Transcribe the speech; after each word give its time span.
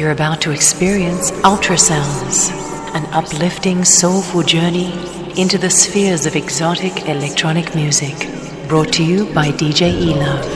You're 0.00 0.12
about 0.12 0.40
to 0.40 0.50
experience 0.50 1.30
ultrasounds, 1.42 2.50
an 2.94 3.04
uplifting, 3.12 3.84
soulful 3.84 4.42
journey 4.42 4.94
into 5.38 5.58
the 5.58 5.68
spheres 5.68 6.24
of 6.24 6.36
exotic 6.36 7.06
electronic 7.06 7.74
music. 7.74 8.16
Brought 8.66 8.94
to 8.94 9.04
you 9.04 9.26
by 9.34 9.50
DJ 9.50 9.92
E-Love. 9.92 10.46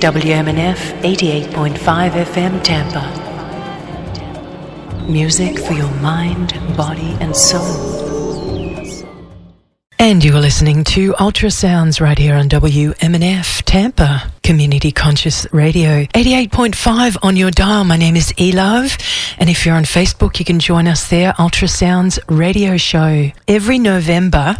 WMNF 0.00 0.74
88.5 1.02 2.24
FM 2.24 2.64
Tampa. 2.64 3.06
Music 5.08 5.60
for 5.60 5.74
your 5.74 5.94
mind, 6.00 6.52
body, 6.76 7.16
and 7.20 7.36
soul. 7.36 7.92
And 10.00 10.24
you 10.24 10.34
are 10.34 10.40
listening 10.40 10.82
to 10.82 11.12
Ultrasounds 11.12 12.00
right 12.00 12.18
here 12.18 12.34
on 12.34 12.48
WMNF 12.48 13.62
Tampa 13.62 14.31
Community 14.42 14.90
Conscious 14.90 15.46
Radio 15.52 16.04
88.5 16.06 17.16
on 17.22 17.36
your 17.36 17.50
dial. 17.50 17.84
My 17.84 17.96
name 17.96 18.16
is 18.16 18.32
Elove, 18.36 18.98
and 19.38 19.48
if 19.48 19.64
you're 19.64 19.76
on 19.76 19.84
Facebook, 19.84 20.38
you 20.38 20.44
can 20.44 20.58
join 20.58 20.88
us 20.88 21.08
there. 21.08 21.32
Ultrasounds 21.34 22.18
Radio 22.28 22.76
Show 22.76 23.30
every 23.46 23.78
November. 23.78 24.56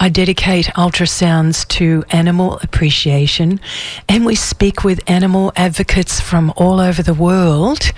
I 0.00 0.08
dedicate 0.08 0.66
ultrasounds 0.76 1.66
to 1.68 2.04
animal 2.10 2.58
appreciation, 2.62 3.60
and 4.08 4.24
we 4.24 4.34
speak 4.34 4.84
with 4.84 5.00
animal 5.08 5.52
advocates 5.56 6.20
from 6.20 6.52
all 6.56 6.80
over 6.80 7.02
the 7.02 7.14
world. 7.14 7.92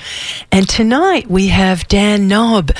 And 0.50 0.68
tonight 0.68 1.30
we 1.30 1.48
have 1.48 1.86
Dan 1.86 2.28
Knaub, 2.28 2.76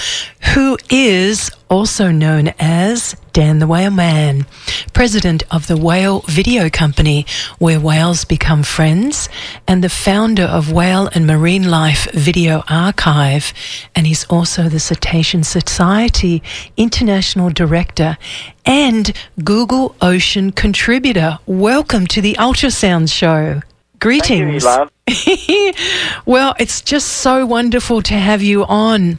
who 0.54 0.79
is 0.88 1.51
also 1.70 2.10
known 2.10 2.52
as 2.59 3.16
Dan 3.33 3.60
the 3.60 3.66
Whale 3.66 3.92
Man, 3.92 4.45
president 4.92 5.45
of 5.52 5.69
the 5.69 5.77
Whale 5.77 6.20
Video 6.27 6.69
Company, 6.69 7.24
where 7.59 7.79
whales 7.79 8.24
become 8.24 8.65
friends, 8.65 9.29
and 9.69 9.83
the 9.83 9.88
founder 9.88 10.43
of 10.43 10.73
Whale 10.73 11.09
and 11.15 11.29
Marine 11.29 11.70
Life 11.70 12.10
Video 12.12 12.65
Archive. 12.69 13.52
And 13.95 14.06
he's 14.06 14.24
also 14.24 14.69
the 14.69 14.80
Cetacean 14.80 15.45
Society 15.45 16.43
International 16.76 17.51
Director 17.51 18.18
and 18.66 19.13
Google 19.45 19.95
Ocean 20.02 20.51
contributor. 20.51 21.38
Welcome 21.46 22.09
to 22.09 22.21
the 22.21 22.35
Ultrasound 22.35 23.13
Show. 23.13 23.63
Greetings. 24.01 24.65
You, 25.07 25.73
well, 26.26 26.54
it's 26.59 26.80
just 26.80 27.07
so 27.07 27.46
wonderful 27.46 28.02
to 28.02 28.15
have 28.15 28.43
you 28.43 28.65
on. 28.65 29.18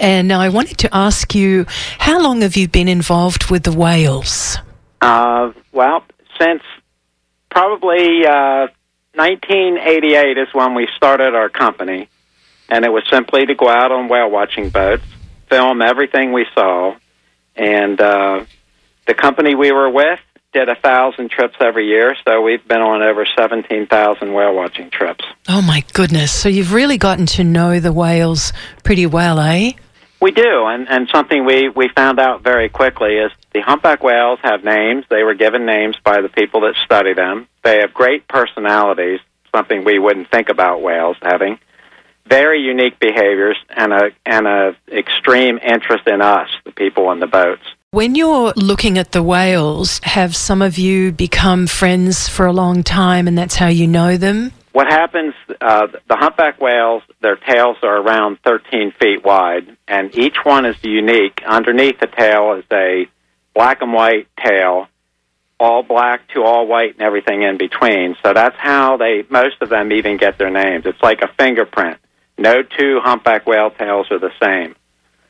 And 0.00 0.32
I 0.32 0.48
wanted 0.48 0.78
to 0.78 0.94
ask 0.94 1.34
you, 1.34 1.66
how 1.98 2.20
long 2.20 2.40
have 2.40 2.56
you 2.56 2.68
been 2.68 2.88
involved 2.88 3.50
with 3.50 3.64
the 3.64 3.72
whales? 3.72 4.58
Uh, 5.00 5.52
well, 5.72 6.04
since 6.40 6.62
probably 7.50 8.26
uh, 8.26 8.68
1988 9.14 10.38
is 10.38 10.48
when 10.52 10.74
we 10.74 10.88
started 10.96 11.34
our 11.34 11.48
company, 11.48 12.08
and 12.68 12.84
it 12.84 12.92
was 12.92 13.04
simply 13.10 13.46
to 13.46 13.54
go 13.54 13.68
out 13.68 13.92
on 13.92 14.08
whale 14.08 14.30
watching 14.30 14.70
boats, 14.70 15.04
film 15.48 15.82
everything 15.82 16.32
we 16.32 16.46
saw, 16.54 16.96
and 17.54 18.00
uh, 18.00 18.44
the 19.06 19.14
company 19.14 19.54
we 19.54 19.70
were 19.70 19.90
with 19.90 20.18
did 20.54 20.68
a 20.68 20.76
thousand 20.76 21.30
trips 21.30 21.56
every 21.60 21.86
year, 21.86 22.16
so 22.26 22.40
we've 22.40 22.66
been 22.66 22.80
on 22.80 23.02
over 23.02 23.26
17,000 23.36 24.32
whale 24.32 24.54
watching 24.54 24.88
trips. 24.88 25.24
Oh 25.48 25.60
my 25.60 25.84
goodness. 25.92 26.32
So 26.32 26.48
you've 26.48 26.72
really 26.72 26.96
gotten 26.96 27.26
to 27.26 27.44
know 27.44 27.80
the 27.80 27.92
whales 27.92 28.52
pretty 28.84 29.04
well, 29.04 29.40
eh? 29.40 29.72
We 30.22 30.30
do, 30.30 30.64
and, 30.66 30.88
and 30.88 31.08
something 31.12 31.44
we, 31.44 31.68
we 31.68 31.90
found 31.94 32.18
out 32.18 32.42
very 32.42 32.70
quickly 32.70 33.16
is 33.16 33.30
the 33.52 33.60
humpback 33.60 34.02
whales 34.02 34.38
have 34.42 34.64
names. 34.64 35.04
They 35.10 35.22
were 35.22 35.34
given 35.34 35.66
names 35.66 35.96
by 36.02 36.22
the 36.22 36.30
people 36.30 36.62
that 36.62 36.76
study 36.84 37.12
them. 37.12 37.46
They 37.62 37.80
have 37.80 37.92
great 37.92 38.26
personalities, 38.28 39.20
something 39.54 39.84
we 39.84 39.98
wouldn't 39.98 40.30
think 40.30 40.48
about 40.48 40.80
whales 40.80 41.16
having. 41.20 41.58
Very 42.26 42.60
unique 42.60 42.98
behaviors 42.98 43.58
and 43.68 43.92
a 43.92 44.12
and 44.24 44.46
a 44.46 44.74
extreme 44.90 45.58
interest 45.58 46.06
in 46.06 46.22
us, 46.22 46.48
the 46.64 46.72
people 46.72 47.08
on 47.08 47.20
the 47.20 47.26
boats. 47.26 47.64
When 47.94 48.16
you're 48.16 48.52
looking 48.56 48.98
at 48.98 49.12
the 49.12 49.22
whales, 49.22 50.00
have 50.02 50.34
some 50.34 50.62
of 50.62 50.78
you 50.78 51.12
become 51.12 51.68
friends 51.68 52.28
for 52.28 52.44
a 52.44 52.52
long 52.52 52.82
time 52.82 53.28
and 53.28 53.38
that's 53.38 53.54
how 53.54 53.68
you 53.68 53.86
know 53.86 54.16
them? 54.16 54.50
What 54.72 54.88
happens, 54.88 55.32
uh, 55.60 55.86
the 56.08 56.16
humpback 56.16 56.60
whales, 56.60 57.04
their 57.22 57.36
tails 57.36 57.76
are 57.84 57.98
around 57.98 58.38
13 58.44 58.94
feet 59.00 59.24
wide, 59.24 59.76
and 59.86 60.12
each 60.18 60.38
one 60.42 60.66
is 60.66 60.74
unique. 60.82 61.40
Underneath 61.46 62.00
the 62.00 62.08
tail 62.08 62.54
is 62.54 62.64
a 62.72 63.06
black 63.54 63.80
and 63.80 63.92
white 63.92 64.26
tail, 64.44 64.88
all 65.60 65.84
black 65.84 66.26
to 66.30 66.42
all 66.42 66.66
white 66.66 66.94
and 66.94 67.02
everything 67.02 67.42
in 67.42 67.58
between. 67.58 68.16
So 68.24 68.32
that's 68.34 68.56
how 68.58 68.96
they, 68.96 69.24
most 69.30 69.62
of 69.62 69.68
them 69.68 69.92
even 69.92 70.16
get 70.16 70.36
their 70.36 70.50
names. 70.50 70.84
It's 70.84 71.00
like 71.00 71.22
a 71.22 71.28
fingerprint. 71.38 71.98
No 72.38 72.64
two 72.64 72.98
humpback 73.04 73.46
whale 73.46 73.70
tails 73.70 74.08
are 74.10 74.18
the 74.18 74.32
same. 74.42 74.74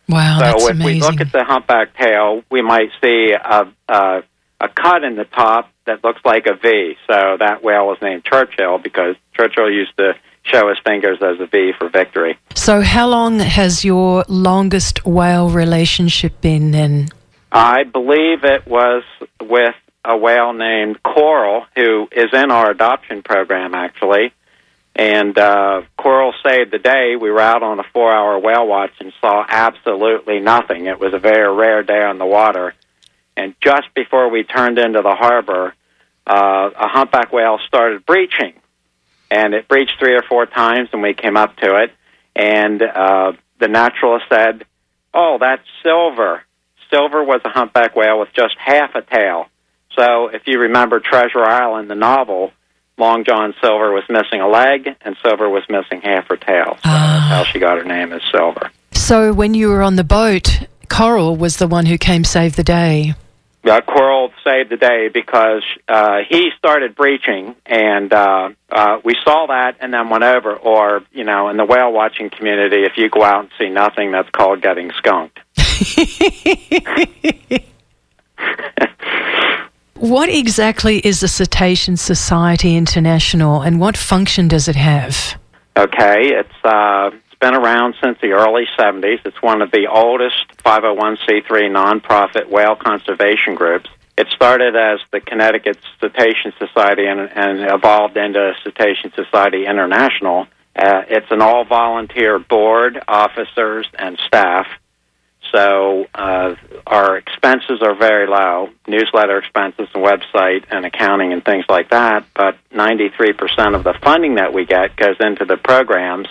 Wow, 0.09 0.39
so 0.39 0.45
that's 0.45 0.65
if 0.65 0.71
amazing. 0.71 0.95
we 0.95 1.01
look 1.01 1.21
at 1.21 1.33
the 1.33 1.45
humpback 1.45 1.97
tail, 1.97 2.43
we 2.51 2.63
might 2.63 2.91
see 3.03 3.33
a, 3.33 3.73
a, 3.89 4.23
a 4.61 4.69
cut 4.69 5.05
in 5.05 5.17
the 5.17 5.25
top 5.25 5.71
that 5.87 6.05
looks 6.05 6.21
like 6.25 6.47
a 6.47 6.55
V. 6.55 6.97
So 7.07 7.37
that 7.39 7.63
whale 7.63 7.87
was 7.87 7.99
named 8.03 8.25
Churchill 8.25 8.79
because 8.79 9.17
Churchill 9.35 9.71
used 9.71 9.97
to 9.97 10.15
show 10.43 10.69
his 10.69 10.79
fingers 10.85 11.19
as 11.23 11.41
a 11.41 11.47
V 11.47 11.73
for 11.79 11.89
victory. 11.89 12.39
So, 12.55 12.83
how 12.83 13.09
long 13.09 13.39
has 13.39 13.85
your 13.85 14.25
longest 14.29 15.07
whale 15.07 15.49
relationship 15.49 16.41
been 16.41 16.71
then? 16.71 17.09
I 17.51 17.85
believe 17.85 18.45
it 18.45 18.67
was 18.67 19.05
with 19.41 19.75
a 20.05 20.17
whale 20.17 20.53
named 20.53 21.03
Coral, 21.03 21.65
who 21.75 22.09
is 22.13 22.29
in 22.33 22.51
our 22.51 22.71
adoption 22.71 23.23
program 23.23 23.75
actually. 23.75 24.33
And 24.97 25.37
uh, 25.37 25.83
Coral 25.97 26.33
saved 26.47 26.71
the 26.71 26.79
day. 26.79 27.17
We 27.17 27.31
were 27.31 27.41
out 27.41 27.63
on 27.63 27.81
a 27.81 27.85
four 27.93 28.13
hour 28.13 28.39
whale 28.39 28.67
watch 28.67 28.93
and 29.01 29.13
saw 29.21 29.45
absolutely 29.49 30.39
nothing. 30.41 30.87
It 30.87 31.01
was 31.01 31.15
a 31.15 31.19
very 31.19 31.53
rare 31.53 31.83
day 31.83 32.03
on 32.03 32.19
the 32.19 32.27
water. 32.27 32.75
And 33.37 33.55
just 33.61 33.93
before 33.95 34.29
we 34.31 34.45
turned 34.45 34.79
into 34.79 35.03
the 35.03 35.15
harbor, 35.15 35.75
uh, 36.27 36.71
a 36.77 36.89
humpback 36.89 37.33
whale 37.33 37.59
started 37.67 38.07
breaching. 38.07 38.55
And 39.31 39.53
it 39.53 39.67
breached 39.67 39.99
three 39.99 40.15
or 40.15 40.23
four 40.23 40.47
times, 40.47 40.91
and 40.93 41.03
we 41.03 41.13
came 41.15 41.37
up 41.37 41.57
to 41.57 41.83
it. 41.83 41.93
And 42.37 42.81
uh, 42.81 43.33
the 43.59 43.69
naturalist 43.69 44.27
said, 44.29 44.65
Oh, 45.13 45.39
that's 45.41 45.63
silver. 45.83 46.43
Silver 46.91 47.25
was 47.25 47.41
a 47.45 47.49
humpback 47.49 47.97
whale 47.97 48.21
with 48.21 48.33
just 48.33 48.57
half 48.59 48.95
a 48.95 49.03
tail. 49.03 49.47
So 49.97 50.29
if 50.29 50.43
you 50.47 50.61
remember 50.61 51.01
Treasure 51.01 51.45
Island, 51.45 51.91
the 51.91 51.95
novel, 51.95 52.53
Long 53.05 53.23
John 53.23 53.55
Silver 53.63 53.93
was 53.93 54.05
missing 54.09 54.41
a 54.41 54.49
leg, 54.49 54.89
and 55.03 55.15
Silver 55.23 55.51
was 55.51 55.63
missing 55.69 56.01
half 56.01 56.27
her 56.29 56.39
tail. 56.39 56.77
So 56.77 56.81
Ah. 56.87 57.27
that's 57.29 57.37
how 57.37 57.45
she 57.53 57.59
got 57.59 57.77
her 57.77 57.85
name 57.85 58.15
as 58.15 58.23
Silver. 58.33 58.71
So, 58.93 59.35
when 59.35 59.53
you 59.53 59.69
were 59.69 59.83
on 59.83 59.97
the 59.97 60.05
boat, 60.05 60.61
Coral 60.89 61.37
was 61.37 61.59
the 61.59 61.67
one 61.67 61.85
who 61.85 61.99
came 61.99 62.25
save 62.25 62.57
the 62.57 62.63
day. 62.65 63.13
Uh, 63.63 63.83
Coral 63.83 64.33
saved 64.43 64.71
the 64.71 64.79
day 64.79 65.09
because 65.13 65.63
uh, 65.87 66.21
he 66.27 66.49
started 66.57 66.95
breaching, 66.95 67.55
and 67.67 68.11
uh, 68.11 68.49
uh, 68.73 69.01
we 69.05 69.15
saw 69.23 69.49
that 69.49 69.77
and 69.81 69.93
then 69.93 70.09
went 70.09 70.25
over. 70.25 70.57
Or, 70.57 71.03
you 71.13 71.25
know, 71.25 71.51
in 71.51 71.59
the 71.59 71.65
whale 71.67 71.93
watching 71.93 72.31
community, 72.31 72.85
if 72.85 72.97
you 72.97 73.11
go 73.11 73.23
out 73.23 73.41
and 73.41 73.51
see 73.59 73.69
nothing, 73.69 74.13
that's 74.13 74.31
called 74.31 74.63
getting 74.63 74.93
skunked. 74.93 75.39
What 79.99 80.29
exactly 80.29 80.99
is 80.99 81.21
the 81.21 81.29
Cetacean 81.29 81.97
Society 81.97 82.77
International 82.77 83.63
and 83.63 83.79
what 83.79 83.97
function 83.97 84.49
does 84.49 84.67
it 84.67 84.75
have? 84.75 85.39
Okay, 85.77 86.35
it's 86.35 86.65
uh, 86.65 87.11
it's 87.15 87.39
been 87.41 87.55
around 87.55 87.95
since 88.03 88.19
the 88.21 88.33
early 88.33 88.67
70s. 88.79 89.21
It's 89.25 89.41
one 89.41 89.63
of 89.63 89.71
the 89.71 89.87
oldest 89.87 90.57
501c3 90.65 91.45
nonprofit 91.71 92.49
whale 92.49 92.75
conservation 92.75 93.55
groups. 93.55 93.89
It 94.17 94.29
started 94.29 94.77
as 94.77 95.01
the 95.13 95.21
Connecticut 95.21 95.79
Cetacean 96.01 96.53
Society 96.59 97.07
and, 97.07 97.21
and 97.21 97.71
evolved 97.71 98.17
into 98.17 98.55
Cetacean 98.63 99.13
Society 99.15 99.67
International. 99.67 100.47
Uh, 100.77 101.03
it's 101.09 101.31
an 101.31 101.41
all 101.41 101.65
volunteer 101.65 102.39
board, 102.39 103.01
officers, 103.07 103.87
and 103.97 104.19
staff. 104.27 104.67
So 105.55 106.07
uh, 106.13 106.57
our 106.85 107.17
expenses 107.17 107.81
are 107.81 107.95
very 107.95 108.27
low 108.27 108.71
newsletter 108.89 109.39
expenses 109.39 109.87
and 109.95 110.05
website 110.05 110.65
and 110.69 110.85
accounting 110.85 111.33
and 111.33 111.45
things 111.45 111.65
like 111.69 111.91
that. 111.91 112.27
But 112.35 112.57
93% 112.73 113.77
of 113.77 113.85
the 113.85 113.95
funding 114.03 114.35
that 114.35 114.53
we 114.53 114.67
get 114.67 114.97
goes 114.97 115.17
into 115.21 115.45
the 115.45 115.57
programs. 115.57 116.27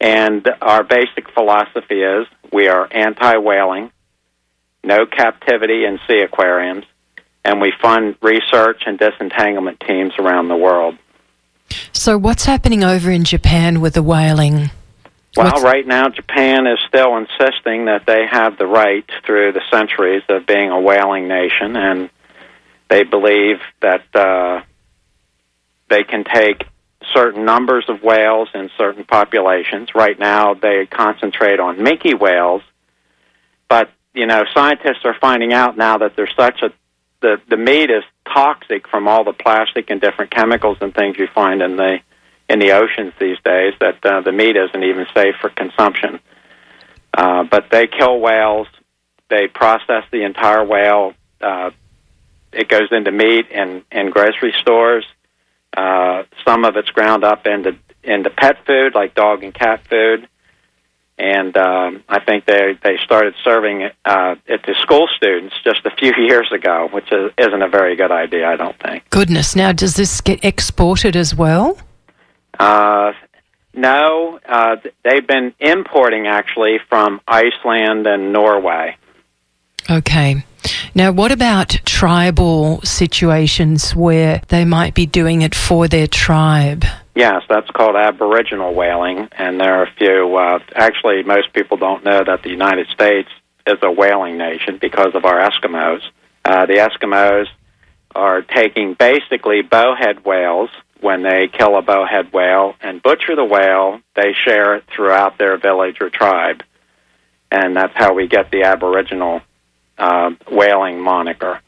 And 0.00 0.48
our 0.60 0.82
basic 0.82 1.30
philosophy 1.32 2.02
is 2.02 2.26
we 2.52 2.66
are 2.66 2.88
anti 2.90 3.36
whaling, 3.36 3.92
no 4.82 5.06
captivity 5.06 5.84
in 5.84 6.00
sea 6.08 6.20
aquariums, 6.20 6.84
and 7.44 7.60
we 7.60 7.72
fund 7.80 8.16
research 8.20 8.82
and 8.84 8.98
disentanglement 8.98 9.78
teams 9.86 10.12
around 10.18 10.48
the 10.48 10.56
world. 10.56 10.98
So, 11.92 12.18
what's 12.18 12.44
happening 12.44 12.82
over 12.82 13.12
in 13.12 13.22
Japan 13.22 13.80
with 13.80 13.94
the 13.94 14.02
whaling? 14.02 14.70
Well, 15.36 15.46
What's- 15.46 15.62
right 15.64 15.86
now, 15.86 16.08
Japan 16.08 16.66
is 16.66 16.78
still 16.86 17.16
insisting 17.16 17.86
that 17.86 18.06
they 18.06 18.26
have 18.26 18.56
the 18.56 18.66
right 18.66 19.04
through 19.26 19.52
the 19.52 19.62
centuries 19.70 20.22
of 20.28 20.46
being 20.46 20.70
a 20.70 20.80
whaling 20.80 21.26
nation, 21.26 21.76
and 21.76 22.08
they 22.88 23.02
believe 23.02 23.60
that 23.80 24.04
uh, 24.14 24.62
they 25.88 26.04
can 26.04 26.24
take 26.24 26.64
certain 27.12 27.44
numbers 27.44 27.84
of 27.88 28.02
whales 28.02 28.48
in 28.54 28.70
certain 28.78 29.04
populations. 29.04 29.94
Right 29.94 30.18
now, 30.18 30.54
they 30.54 30.86
concentrate 30.86 31.60
on 31.60 31.76
minke 31.78 32.18
whales, 32.18 32.62
but 33.68 33.90
you 34.14 34.26
know, 34.26 34.44
scientists 34.54 35.04
are 35.04 35.14
finding 35.20 35.52
out 35.52 35.76
now 35.76 35.98
that 35.98 36.14
there's 36.14 36.34
such 36.36 36.62
a 36.62 36.72
the 37.20 37.40
the 37.48 37.56
meat 37.56 37.90
is 37.90 38.04
toxic 38.32 38.86
from 38.88 39.08
all 39.08 39.24
the 39.24 39.32
plastic 39.32 39.90
and 39.90 40.00
different 40.00 40.30
chemicals 40.30 40.78
and 40.80 40.94
things 40.94 41.18
you 41.18 41.26
find 41.34 41.62
in 41.62 41.76
the 41.76 41.98
in 42.48 42.58
the 42.58 42.72
oceans 42.72 43.12
these 43.18 43.38
days 43.44 43.74
that 43.80 44.04
uh, 44.04 44.20
the 44.20 44.32
meat 44.32 44.56
isn't 44.56 44.82
even 44.82 45.06
safe 45.14 45.34
for 45.40 45.50
consumption. 45.50 46.20
Uh, 47.16 47.44
but 47.44 47.70
they 47.70 47.86
kill 47.86 48.20
whales. 48.20 48.66
They 49.30 49.46
process 49.46 50.04
the 50.10 50.24
entire 50.24 50.64
whale. 50.64 51.14
Uh, 51.40 51.70
it 52.52 52.68
goes 52.68 52.88
into 52.90 53.10
meat 53.10 53.46
in, 53.50 53.82
in 53.90 54.10
grocery 54.10 54.54
stores. 54.60 55.04
Uh, 55.76 56.24
some 56.44 56.64
of 56.64 56.76
it's 56.76 56.90
ground 56.90 57.24
up 57.24 57.46
into 57.46 57.76
into 58.04 58.28
pet 58.30 58.58
food, 58.66 58.94
like 58.94 59.14
dog 59.14 59.42
and 59.42 59.54
cat 59.54 59.80
food. 59.88 60.28
And 61.16 61.56
um, 61.56 62.02
I 62.08 62.20
think 62.20 62.44
they 62.44 62.78
they 62.82 62.98
started 63.04 63.34
serving 63.42 63.82
it, 63.82 63.94
uh, 64.04 64.34
it 64.46 64.62
to 64.64 64.74
school 64.74 65.08
students 65.16 65.54
just 65.64 65.84
a 65.86 65.90
few 65.90 66.12
years 66.18 66.50
ago, 66.52 66.88
which 66.92 67.10
is, 67.10 67.32
isn't 67.38 67.62
a 67.62 67.68
very 67.68 67.96
good 67.96 68.10
idea, 68.10 68.46
I 68.46 68.56
don't 68.56 68.78
think. 68.80 69.08
Goodness. 69.10 69.56
Now, 69.56 69.72
does 69.72 69.94
this 69.94 70.20
get 70.20 70.44
exported 70.44 71.16
as 71.16 71.34
well? 71.34 71.78
Uh, 72.58 73.12
no, 73.74 74.38
uh, 74.46 74.76
they've 75.02 75.26
been 75.26 75.54
importing 75.58 76.26
actually 76.26 76.78
from 76.88 77.20
Iceland 77.26 78.06
and 78.06 78.32
Norway. 78.32 78.96
Okay. 79.90 80.44
Now, 80.94 81.12
what 81.12 81.32
about 81.32 81.70
tribal 81.84 82.80
situations 82.82 83.94
where 83.94 84.40
they 84.48 84.64
might 84.64 84.94
be 84.94 85.06
doing 85.06 85.42
it 85.42 85.54
for 85.54 85.88
their 85.88 86.06
tribe? 86.06 86.84
Yes, 87.14 87.42
that's 87.48 87.70
called 87.70 87.96
Aboriginal 87.96 88.74
whaling, 88.74 89.28
and 89.32 89.60
there 89.60 89.74
are 89.74 89.84
a 89.84 89.92
few. 89.98 90.36
Uh, 90.36 90.58
actually, 90.74 91.22
most 91.22 91.52
people 91.52 91.76
don't 91.76 92.04
know 92.04 92.22
that 92.24 92.42
the 92.42 92.50
United 92.50 92.88
States 92.88 93.28
is 93.66 93.78
a 93.82 93.90
whaling 93.90 94.38
nation 94.38 94.78
because 94.80 95.14
of 95.14 95.24
our 95.24 95.38
Eskimos. 95.38 96.00
Uh, 96.44 96.66
the 96.66 96.74
Eskimos 96.74 97.46
are 98.14 98.42
taking 98.42 98.94
basically 98.94 99.62
bowhead 99.62 100.24
whales 100.24 100.70
when 101.04 101.22
they 101.22 101.48
kill 101.48 101.76
a 101.76 101.82
bowhead 101.82 102.32
whale 102.32 102.74
and 102.80 103.02
butcher 103.02 103.36
the 103.36 103.44
whale, 103.44 104.00
they 104.16 104.32
share 104.32 104.76
it 104.76 104.84
throughout 104.88 105.36
their 105.36 105.58
village 105.58 105.98
or 106.00 106.08
tribe. 106.08 106.62
And 107.50 107.76
that's 107.76 107.92
how 107.94 108.14
we 108.14 108.26
get 108.26 108.50
the 108.50 108.62
Aboriginal 108.62 109.42
uh, 109.98 110.30
whaling 110.50 110.98
moniker 110.98 111.60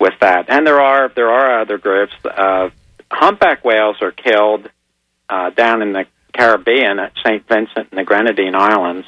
with 0.00 0.14
that. 0.20 0.46
And 0.48 0.66
there 0.66 0.80
are 0.80 1.10
there 1.14 1.28
are 1.28 1.60
other 1.60 1.76
groups. 1.76 2.14
Uh, 2.24 2.70
humpback 3.10 3.66
whales 3.66 4.00
are 4.00 4.12
killed 4.12 4.70
uh, 5.28 5.50
down 5.50 5.82
in 5.82 5.92
the 5.92 6.06
Caribbean 6.32 6.98
at 7.00 7.12
St. 7.22 7.46
Vincent 7.46 7.88
and 7.90 7.98
the 7.98 8.04
Grenadine 8.04 8.54
Islands, 8.54 9.06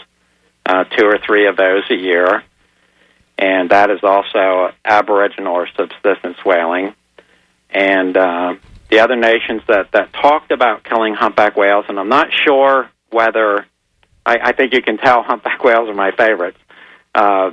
uh, 0.66 0.84
two 0.84 1.06
or 1.06 1.16
three 1.16 1.46
of 1.46 1.56
those 1.56 1.84
a 1.90 1.96
year. 1.96 2.44
And 3.38 3.70
that 3.70 3.90
is 3.90 4.00
also 4.02 4.74
Aboriginal 4.84 5.54
or 5.54 5.68
subsistence 5.74 6.36
whaling. 6.44 6.94
And 7.70 8.16
uh, 8.16 8.56
the 8.90 9.00
other 9.00 9.16
nations 9.16 9.62
that, 9.68 9.92
that 9.92 10.12
talked 10.12 10.50
about 10.50 10.84
killing 10.84 11.14
humpback 11.14 11.56
whales, 11.56 11.84
and 11.88 11.98
I'm 11.98 12.08
not 12.08 12.28
sure 12.32 12.90
whether 13.10 13.66
I, 14.26 14.38
I 14.42 14.52
think 14.52 14.72
you 14.72 14.82
can 14.82 14.98
tell 14.98 15.22
humpback 15.26 15.62
whales 15.64 15.88
are 15.88 15.94
my 15.94 16.12
favorites. 16.12 16.58
Uh, 17.14 17.50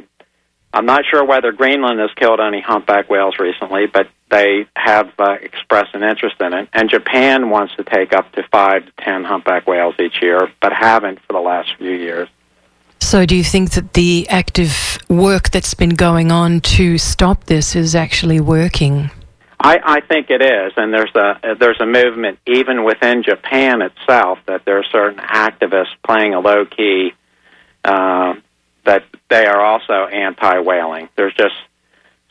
I'm 0.73 0.85
not 0.85 1.05
sure 1.09 1.23
whether 1.25 1.51
Greenland 1.51 1.99
has 1.99 2.11
killed 2.15 2.39
any 2.39 2.61
humpback 2.61 3.09
whales 3.09 3.35
recently, 3.39 3.87
but 3.87 4.09
they 4.29 4.67
have 4.75 5.11
uh, 5.17 5.37
expressed 5.41 5.95
an 5.95 6.03
interest 6.03 6.35
in 6.41 6.53
it. 6.53 6.69
And 6.73 6.89
Japan 6.89 7.49
wants 7.49 7.75
to 7.77 7.83
take 7.83 8.13
up 8.13 8.31
to 8.33 8.43
five 8.51 8.85
to 8.85 8.91
ten 8.99 9.23
humpback 9.23 9.65
whales 9.65 9.95
each 9.99 10.21
year, 10.21 10.51
but 10.61 10.73
haven't 10.73 11.19
for 11.21 11.33
the 11.33 11.39
last 11.39 11.69
few 11.77 11.91
years. 11.91 12.27
So, 12.99 13.25
do 13.25 13.35
you 13.35 13.43
think 13.43 13.71
that 13.71 13.93
the 13.93 14.27
active 14.29 14.97
work 15.07 15.51
that's 15.51 15.73
been 15.73 15.95
going 15.95 16.31
on 16.31 16.61
to 16.61 16.97
stop 16.97 17.45
this 17.45 17.75
is 17.75 17.95
actually 17.95 18.41
working? 18.41 19.09
I, 19.59 19.79
I 19.83 20.01
think 20.01 20.29
it 20.29 20.41
is, 20.41 20.73
and 20.77 20.93
there's 20.93 21.15
a 21.15 21.55
there's 21.59 21.81
a 21.81 21.85
movement 21.85 22.39
even 22.45 22.83
within 22.83 23.23
Japan 23.23 23.81
itself 23.81 24.37
that 24.45 24.65
there 24.65 24.77
are 24.77 24.83
certain 24.91 25.19
activists 25.19 25.95
playing 26.05 26.35
a 26.35 26.39
low 26.39 26.65
key 26.65 27.13
uh, 27.83 28.35
that 28.85 29.03
they 29.29 29.45
are 29.47 29.59
also 29.59 30.05
anti 30.05 30.59
whaling. 30.59 31.09
There's 31.15 31.33
just 31.33 31.55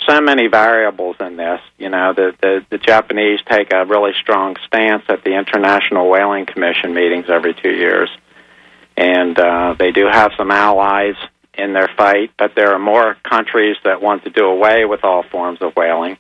so 0.09 0.21
many 0.21 0.47
variables 0.47 1.17
in 1.19 1.37
this. 1.37 1.61
You 1.79 1.89
know, 1.89 2.13
the, 2.15 2.33
the 2.41 2.65
the 2.71 2.79
Japanese 2.79 3.41
take 3.45 3.73
a 3.73 3.85
really 3.85 4.13
strong 4.21 4.55
stance 4.65 5.03
at 5.09 5.25
the 5.25 5.37
International 5.37 6.09
Whaling 6.09 6.47
Commission 6.47 6.95
meetings 6.95 7.27
every 7.29 7.55
two 7.55 7.73
years, 7.73 8.09
and 8.97 9.37
uh, 9.37 9.75
they 9.77 9.91
do 9.91 10.07
have 10.07 10.31
some 10.37 10.53
allies 10.53 11.17
in 11.55 11.73
their 11.73 11.89
fight, 11.97 12.31
but 12.39 12.55
there 12.55 12.73
are 12.73 12.79
more 12.79 13.17
countries 13.25 13.77
that 13.83 14.01
want 14.01 14.23
to 14.25 14.31
do 14.31 14.45
away 14.45 14.85
with 14.85 15.03
all 15.03 15.25
forms 15.25 15.61
of 15.61 15.75
whaling 15.75 16.19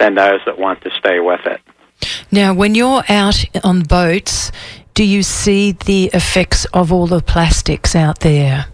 than 0.00 0.16
those 0.16 0.40
that 0.46 0.58
want 0.58 0.80
to 0.82 0.90
stay 0.98 1.20
with 1.20 1.42
it. 1.46 1.60
Now, 2.32 2.54
when 2.54 2.74
you're 2.74 3.04
out 3.08 3.44
on 3.62 3.82
boats, 3.82 4.50
do 4.94 5.04
you 5.04 5.22
see 5.22 5.72
the 5.72 6.06
effects 6.12 6.64
of 6.72 6.92
all 6.92 7.06
the 7.06 7.20
plastics 7.20 7.94
out 7.94 8.20
there? 8.20 8.66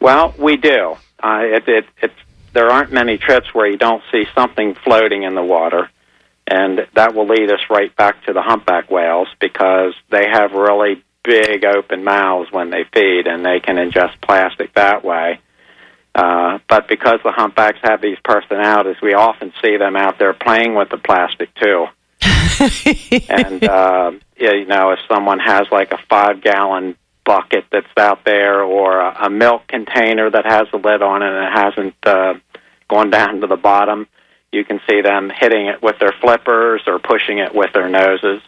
Well, 0.00 0.34
we 0.38 0.56
do. 0.56 0.96
Uh, 1.22 1.40
it, 1.44 1.68
it, 1.68 1.86
it, 2.02 2.12
there 2.52 2.68
aren't 2.68 2.92
many 2.92 3.16
trips 3.16 3.54
where 3.54 3.66
you 3.66 3.78
don't 3.78 4.02
see 4.12 4.24
something 4.34 4.74
floating 4.74 5.22
in 5.22 5.34
the 5.34 5.42
water, 5.42 5.88
and 6.46 6.86
that 6.94 7.14
will 7.14 7.26
lead 7.26 7.50
us 7.50 7.60
right 7.70 7.94
back 7.96 8.22
to 8.24 8.32
the 8.32 8.42
humpback 8.42 8.90
whales 8.90 9.28
because 9.40 9.94
they 10.10 10.28
have 10.28 10.52
really 10.52 11.02
big 11.22 11.64
open 11.64 12.04
mouths 12.04 12.52
when 12.52 12.70
they 12.70 12.84
feed, 12.92 13.26
and 13.26 13.46
they 13.46 13.60
can 13.60 13.76
ingest 13.76 14.20
plastic 14.20 14.74
that 14.74 15.04
way. 15.04 15.40
Uh, 16.14 16.58
but 16.68 16.86
because 16.86 17.18
the 17.24 17.32
humpbacks 17.32 17.78
have 17.82 18.00
these 18.00 18.18
personalities, 18.22 18.96
we 19.02 19.14
often 19.14 19.52
see 19.62 19.76
them 19.76 19.96
out 19.96 20.18
there 20.18 20.32
playing 20.32 20.74
with 20.74 20.88
the 20.88 20.96
plastic 20.96 21.52
too. 21.56 21.86
and 23.28 23.64
uh, 23.64 24.12
you 24.36 24.64
know, 24.66 24.90
if 24.90 25.00
someone 25.08 25.40
has 25.40 25.66
like 25.72 25.92
a 25.92 25.98
five-gallon 26.08 26.96
bucket 27.24 27.64
that's 27.72 27.86
out 27.98 28.24
there, 28.24 28.62
or 28.62 29.00
a, 29.00 29.26
a 29.26 29.30
milk 29.30 29.66
container 29.66 30.30
that 30.30 30.44
has 30.46 30.68
a 30.72 30.76
lid 30.76 31.02
on 31.02 31.22
it 31.22 31.32
and 31.32 31.44
it 31.44 31.52
hasn't 31.52 31.94
uh, 32.04 32.34
gone 32.88 33.10
down 33.10 33.40
to 33.40 33.46
the 33.46 33.56
bottom, 33.56 34.06
you 34.52 34.64
can 34.64 34.80
see 34.88 35.00
them 35.00 35.30
hitting 35.34 35.66
it 35.66 35.82
with 35.82 35.98
their 35.98 36.14
flippers 36.20 36.82
or 36.86 36.98
pushing 36.98 37.38
it 37.38 37.54
with 37.54 37.72
their 37.72 37.88
noses, 37.88 38.40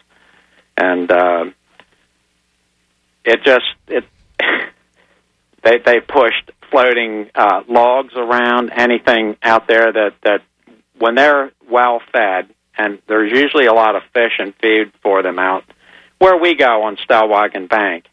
and 0.77 1.11
uh, 1.11 1.45
it 3.25 3.43
just 3.43 3.65
it. 3.87 4.05
they 5.63 5.79
they 5.79 5.99
pushed 5.99 6.51
floating 6.69 7.29
uh, 7.35 7.63
logs 7.67 8.13
around, 8.15 8.71
anything 8.75 9.37
out 9.43 9.67
there 9.67 9.91
that 9.91 10.13
that 10.23 10.41
when 10.97 11.15
they're 11.15 11.51
well 11.69 12.01
fed, 12.11 12.49
and 12.77 12.99
there's 13.07 13.31
usually 13.31 13.65
a 13.65 13.73
lot 13.73 13.95
of 13.95 14.03
fish 14.13 14.33
and 14.39 14.53
feed 14.61 14.91
for 15.01 15.21
them 15.23 15.39
out 15.39 15.63
where 16.19 16.37
we 16.37 16.55
go 16.55 16.83
on 16.83 16.97
Stellwagen 16.97 17.69
Bank. 17.69 18.05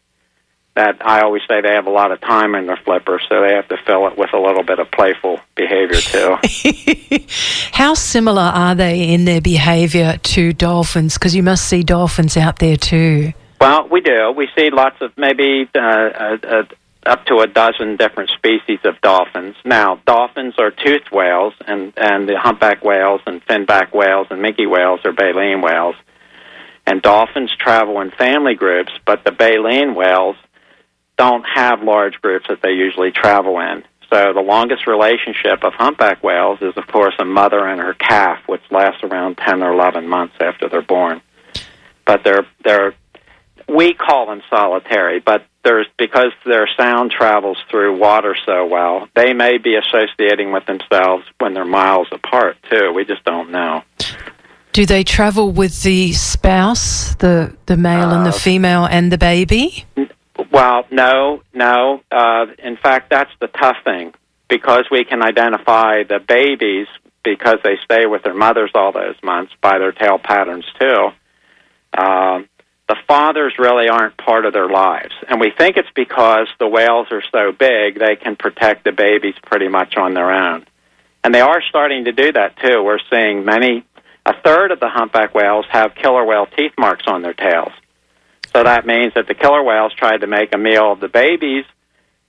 That 0.75 0.97
I 1.05 1.21
always 1.21 1.41
say 1.47 1.61
they 1.61 1.73
have 1.73 1.87
a 1.87 1.91
lot 1.91 2.11
of 2.11 2.19
time 2.19 2.53
in 2.53 2.65
their 2.65 2.75
flipper, 2.75 3.21
so 3.29 3.41
they 3.41 3.55
have 3.55 3.69
to 3.69 3.77
fill 3.85 4.07
it 4.07 4.17
with 4.17 4.33
a 4.33 4.37
little 4.37 4.63
bit 4.63 4.77
of 4.79 4.91
playful 4.91 5.39
behavior 5.55 6.01
too. 6.01 6.35
How 7.71 7.93
similar 7.93 8.41
are 8.41 8.75
they 8.75 9.13
in 9.13 9.23
their 9.23 9.39
behavior 9.39 10.17
to 10.17 10.51
dolphins? 10.51 11.13
Because 11.13 11.33
you 11.33 11.43
must 11.43 11.69
see 11.69 11.81
dolphins 11.81 12.35
out 12.35 12.59
there 12.59 12.75
too. 12.75 13.31
Well, 13.61 13.87
we 13.87 14.01
do. 14.01 14.33
We 14.35 14.49
see 14.53 14.69
lots 14.69 14.97
of 14.99 15.17
maybe 15.17 15.69
uh, 15.73 15.79
uh, 15.79 16.37
uh 16.43 16.63
up 17.05 17.25
to 17.25 17.39
a 17.39 17.47
dozen 17.47 17.97
different 17.97 18.29
species 18.31 18.79
of 18.83 18.99
dolphins. 19.01 19.55
Now, 19.63 20.01
dolphins 20.05 20.55
are 20.57 20.71
toothed 20.71 21.11
whales, 21.11 21.53
and, 21.67 21.93
and 21.97 22.27
the 22.27 22.37
humpback 22.37 22.83
whales 22.83 23.21
and 23.25 23.45
finback 23.45 23.93
whales 23.93 24.27
and 24.29 24.41
minke 24.41 24.69
whales 24.69 25.01
are 25.05 25.13
baleen 25.13 25.61
whales. 25.61 25.95
And 26.87 27.01
dolphins 27.01 27.55
travel 27.57 28.01
in 28.01 28.11
family 28.11 28.55
groups, 28.55 28.91
but 29.05 29.23
the 29.23 29.31
baleen 29.31 29.95
whales 29.95 30.35
don't 31.17 31.43
have 31.43 31.81
large 31.81 32.21
groups 32.21 32.45
that 32.49 32.61
they 32.61 32.71
usually 32.71 33.11
travel 33.11 33.59
in. 33.59 33.83
So 34.11 34.33
the 34.33 34.41
longest 34.41 34.85
relationship 34.85 35.63
of 35.63 35.73
humpback 35.73 36.23
whales 36.23 36.59
is, 36.61 36.73
of 36.77 36.87
course, 36.87 37.15
a 37.19 37.25
mother 37.25 37.65
and 37.65 37.81
her 37.81 37.93
calf, 37.93 38.39
which 38.47 38.61
lasts 38.69 39.03
around 39.03 39.37
10 39.37 39.63
or 39.63 39.73
11 39.73 40.07
months 40.07 40.35
after 40.39 40.69
they're 40.69 40.81
born. 40.81 41.21
But 42.05 42.23
they're, 42.23 42.45
they're 42.63 42.93
we 43.67 43.93
call 43.93 44.27
them 44.27 44.41
solitary, 44.49 45.19
but 45.19 45.45
there's 45.63 45.87
because 45.97 46.31
their 46.45 46.69
sound 46.77 47.11
travels 47.11 47.57
through 47.69 47.97
water 47.97 48.35
so 48.45 48.65
well, 48.65 49.07
they 49.15 49.33
may 49.33 49.57
be 49.57 49.75
associating 49.75 50.51
with 50.51 50.65
themselves 50.65 51.25
when 51.39 51.53
they're 51.53 51.65
miles 51.65 52.07
apart 52.11 52.57
too. 52.69 52.93
We 52.93 53.05
just 53.05 53.23
don't 53.25 53.51
know. 53.51 53.83
Do 54.73 54.85
they 54.85 55.03
travel 55.03 55.51
with 55.51 55.83
the 55.83 56.13
spouse, 56.13 57.15
the 57.15 57.55
the 57.65 57.77
male 57.77 58.09
uh, 58.09 58.17
and 58.17 58.25
the 58.25 58.29
uh, 58.29 58.39
female, 58.39 58.85
and 58.85 59.11
the 59.11 59.17
baby? 59.17 59.85
Well, 60.51 60.85
no, 60.91 61.41
no. 61.53 62.01
Uh, 62.11 62.47
in 62.59 62.77
fact, 62.77 63.09
that's 63.09 63.31
the 63.39 63.47
tough 63.47 63.77
thing 63.83 64.13
because 64.47 64.85
we 64.91 65.03
can 65.03 65.23
identify 65.23 66.03
the 66.03 66.19
babies 66.19 66.87
because 67.23 67.57
they 67.63 67.77
stay 67.83 68.05
with 68.05 68.23
their 68.23 68.35
mothers 68.35 68.71
all 68.75 68.91
those 68.91 69.15
months 69.23 69.51
by 69.61 69.79
their 69.79 69.91
tail 69.91 70.19
patterns 70.19 70.65
too. 70.79 71.09
Uh, 71.97 72.39
the 72.87 72.95
fathers 73.07 73.53
really 73.57 73.89
aren't 73.89 74.17
part 74.17 74.45
of 74.45 74.53
their 74.53 74.69
lives. 74.69 75.13
And 75.27 75.39
we 75.39 75.51
think 75.57 75.77
it's 75.77 75.89
because 75.95 76.47
the 76.59 76.67
whales 76.67 77.07
are 77.11 77.23
so 77.31 77.51
big, 77.51 77.99
they 77.99 78.15
can 78.15 78.35
protect 78.35 78.83
the 78.83 78.91
babies 78.91 79.35
pretty 79.43 79.67
much 79.67 79.97
on 79.97 80.13
their 80.13 80.31
own. 80.31 80.65
And 81.23 81.33
they 81.33 81.41
are 81.41 81.61
starting 81.67 82.05
to 82.05 82.11
do 82.11 82.31
that 82.33 82.57
too. 82.57 82.83
We're 82.83 82.99
seeing 83.09 83.45
many, 83.45 83.83
a 84.25 84.33
third 84.43 84.71
of 84.71 84.79
the 84.79 84.89
humpback 84.89 85.33
whales 85.33 85.65
have 85.69 85.95
killer 85.95 86.23
whale 86.23 86.45
teeth 86.45 86.73
marks 86.77 87.05
on 87.07 87.23
their 87.23 87.33
tails. 87.33 87.71
So 88.53 88.63
that 88.63 88.85
means 88.85 89.13
that 89.15 89.27
the 89.27 89.33
killer 89.33 89.63
whales 89.63 89.93
tried 89.97 90.19
to 90.19 90.27
make 90.27 90.53
a 90.53 90.57
meal 90.57 90.91
of 90.91 90.99
the 90.99 91.07
babies, 91.07 91.65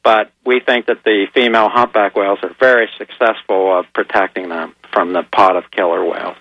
but 0.03 0.33
we 0.45 0.61
think 0.61 0.87
that 0.87 1.05
the 1.05 1.27
female 1.35 1.69
humpback 1.69 2.17
whales 2.17 2.39
are 2.43 2.55
very 2.59 2.89
successful 2.97 3.79
of 3.79 3.85
protecting 3.93 4.49
them 4.49 4.75
from 4.93 5.13
the 5.13 5.23
pot 5.23 5.57
of 5.57 5.71
killer 5.71 6.05
whales. 6.05 6.37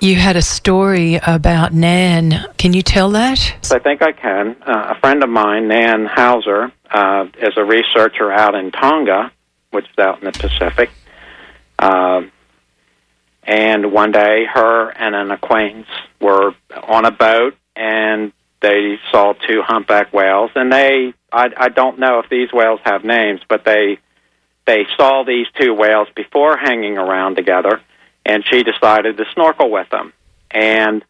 You 0.00 0.16
had 0.16 0.36
a 0.36 0.42
story 0.42 1.18
about 1.26 1.72
Nan. 1.72 2.44
Can 2.58 2.74
you 2.74 2.82
tell 2.82 3.10
that? 3.10 3.56
I 3.72 3.78
think 3.78 4.02
I 4.02 4.12
can. 4.12 4.54
Uh, 4.60 4.94
a 4.94 5.00
friend 5.00 5.22
of 5.22 5.30
mine, 5.30 5.68
Nan 5.68 6.04
Hauser, 6.04 6.70
uh, 6.90 7.26
is 7.40 7.54
a 7.56 7.64
researcher 7.64 8.30
out 8.30 8.54
in 8.54 8.72
Tonga, 8.72 9.32
which 9.70 9.86
is 9.86 9.98
out 9.98 10.18
in 10.18 10.26
the 10.26 10.32
Pacific. 10.32 10.90
Uh, 11.78 12.22
and 13.44 13.90
one 13.90 14.12
day, 14.12 14.44
her 14.52 14.90
and 14.90 15.14
an 15.14 15.30
acquaintance 15.30 15.88
were 16.20 16.54
on 16.82 17.06
a 17.06 17.10
boat, 17.10 17.56
and 17.74 18.32
they 18.60 18.98
saw 19.10 19.32
two 19.32 19.62
humpback 19.62 20.12
whales. 20.12 20.50
And 20.54 20.70
they, 20.70 21.14
I, 21.32 21.50
I 21.56 21.68
don't 21.70 21.98
know 21.98 22.18
if 22.18 22.28
these 22.28 22.52
whales 22.52 22.80
have 22.84 23.02
names, 23.02 23.40
but 23.48 23.64
they 23.64 23.98
they 24.66 24.84
saw 24.96 25.22
these 25.24 25.46
two 25.58 25.72
whales 25.72 26.08
before 26.16 26.56
hanging 26.56 26.98
around 26.98 27.36
together 27.36 27.80
and 28.26 28.44
she 28.50 28.64
decided 28.64 29.16
to 29.16 29.24
snorkel 29.32 29.70
with 29.70 29.88
them. 29.90 30.12
And 30.50 31.04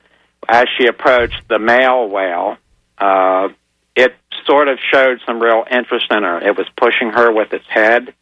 as 0.46 0.66
she 0.78 0.86
approached 0.86 1.48
the 1.48 1.58
male 1.58 2.08
whale, 2.08 2.58
uh, 2.98 3.48
it 3.96 4.14
sort 4.44 4.68
of 4.68 4.78
showed 4.92 5.20
some 5.26 5.40
real 5.40 5.64
interest 5.70 6.06
in 6.10 6.22
her. 6.22 6.38
It 6.46 6.56
was 6.56 6.66
pushing 6.76 7.10
her 7.10 7.32
with 7.32 7.52
its 7.54 7.64
head. 7.68 8.14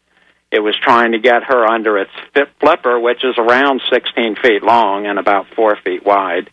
It 0.52 0.60
was 0.60 0.76
trying 0.80 1.12
to 1.12 1.18
get 1.18 1.42
her 1.42 1.66
under 1.66 1.98
its 1.98 2.12
flipper, 2.60 3.00
which 3.00 3.24
is 3.24 3.34
around 3.36 3.82
16 3.92 4.36
feet 4.36 4.62
long 4.62 5.06
and 5.06 5.18
about 5.18 5.48
four 5.56 5.76
feet 5.84 6.06
wide. 6.06 6.50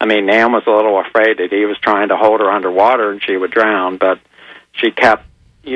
I 0.00 0.06
mean, 0.06 0.26
Nan 0.26 0.52
was 0.52 0.62
a 0.66 0.70
little 0.70 0.98
afraid 1.00 1.38
that 1.38 1.48
he 1.50 1.64
was 1.64 1.76
trying 1.78 2.08
to 2.08 2.16
hold 2.16 2.40
her 2.40 2.50
underwater 2.50 3.10
and 3.10 3.20
she 3.22 3.36
would 3.36 3.50
drown, 3.50 3.96
but 3.96 4.20
she 4.72 4.92
kept 4.92 5.26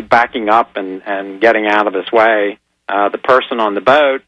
backing 0.09 0.49
up 0.49 0.77
and, 0.77 1.03
and 1.05 1.41
getting 1.41 1.67
out 1.67 1.89
of 1.89 1.95
his 1.95 2.11
way. 2.13 2.59
Uh, 2.89 3.09
the 3.09 3.19
person 3.19 3.59
on 3.59 3.75
the 3.75 3.81
boat 3.81 4.23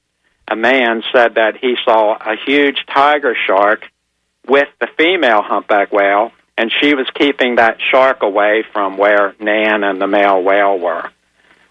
a 0.48 0.56
man 0.56 1.02
said 1.12 1.34
that 1.34 1.56
he 1.56 1.76
saw 1.84 2.14
a 2.14 2.36
huge 2.46 2.84
tiger 2.92 3.34
shark 3.46 3.84
with 4.46 4.68
the 4.80 4.88
female 4.96 5.42
humpback 5.42 5.92
whale, 5.92 6.32
and 6.56 6.72
she 6.80 6.94
was 6.94 7.08
keeping 7.14 7.56
that 7.56 7.78
shark 7.90 8.22
away 8.22 8.64
from 8.72 8.96
where 8.96 9.34
Nan 9.40 9.84
and 9.84 10.00
the 10.00 10.06
male 10.06 10.42
whale 10.42 10.78
were. 10.78 11.10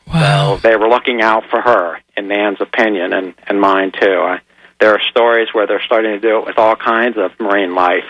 Wow. 0.07 0.57
So 0.57 0.67
they 0.67 0.75
were 0.75 0.89
looking 0.89 1.21
out 1.21 1.45
for 1.49 1.61
her, 1.61 1.99
in 2.15 2.27
Nan's 2.27 2.61
opinion, 2.61 3.13
and, 3.13 3.33
and 3.47 3.59
mine 3.59 3.91
too. 3.91 4.19
I, 4.19 4.41
there 4.79 4.91
are 4.91 5.01
stories 5.09 5.47
where 5.53 5.65
they're 5.67 5.81
starting 5.81 6.11
to 6.11 6.19
do 6.19 6.39
it 6.39 6.45
with 6.45 6.57
all 6.57 6.75
kinds 6.75 7.17
of 7.17 7.31
marine 7.39 7.73
life, 7.73 8.05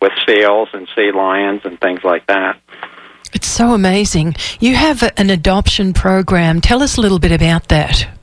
with 0.00 0.12
seals 0.26 0.68
and 0.72 0.88
sea 0.96 1.12
lions 1.12 1.60
and 1.64 1.80
things 1.80 2.00
like 2.02 2.26
that. 2.26 2.58
It's 3.34 3.46
so 3.46 3.74
amazing. 3.74 4.36
You 4.58 4.74
have 4.74 5.02
an 5.16 5.28
adoption 5.28 5.92
program. 5.92 6.60
Tell 6.60 6.82
us 6.82 6.96
a 6.96 7.00
little 7.00 7.18
bit 7.18 7.32
about 7.32 7.68
that. 7.68 8.17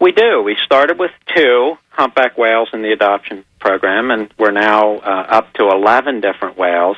We 0.00 0.12
do. 0.12 0.42
We 0.42 0.56
started 0.64 0.98
with 0.98 1.12
two 1.34 1.76
humpback 1.90 2.36
whales 2.36 2.68
in 2.72 2.82
the 2.82 2.92
adoption 2.92 3.44
program, 3.60 4.10
and 4.10 4.32
we're 4.38 4.50
now 4.50 4.96
uh, 4.98 5.26
up 5.28 5.52
to 5.54 5.68
11 5.68 6.20
different 6.20 6.58
whales. 6.58 6.96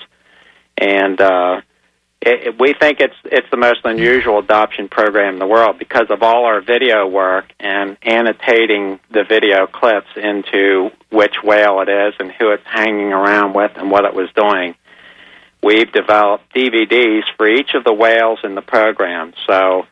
And 0.78 1.20
uh, 1.20 1.60
it, 2.20 2.48
it, 2.48 2.60
we 2.60 2.74
think 2.74 3.00
it's 3.00 3.14
it's 3.24 3.48
the 3.50 3.56
most 3.56 3.80
unusual 3.84 4.38
adoption 4.38 4.88
program 4.88 5.34
in 5.34 5.38
the 5.38 5.46
world 5.46 5.78
because 5.78 6.06
of 6.10 6.22
all 6.22 6.44
our 6.44 6.60
video 6.60 7.06
work 7.06 7.52
and 7.60 7.96
annotating 8.02 8.98
the 9.10 9.24
video 9.28 9.66
clips 9.66 10.08
into 10.16 10.90
which 11.10 11.36
whale 11.42 11.80
it 11.80 11.88
is 11.88 12.14
and 12.18 12.32
who 12.32 12.50
it's 12.50 12.66
hanging 12.66 13.12
around 13.12 13.54
with 13.54 13.72
and 13.76 13.90
what 13.90 14.04
it 14.04 14.14
was 14.14 14.28
doing. 14.34 14.74
We've 15.62 15.90
developed 15.90 16.54
DVDs 16.54 17.22
for 17.36 17.48
each 17.48 17.74
of 17.74 17.84
the 17.84 17.92
whales 17.92 18.40
in 18.44 18.54
the 18.54 18.62
program. 18.62 19.32
So 19.46 19.86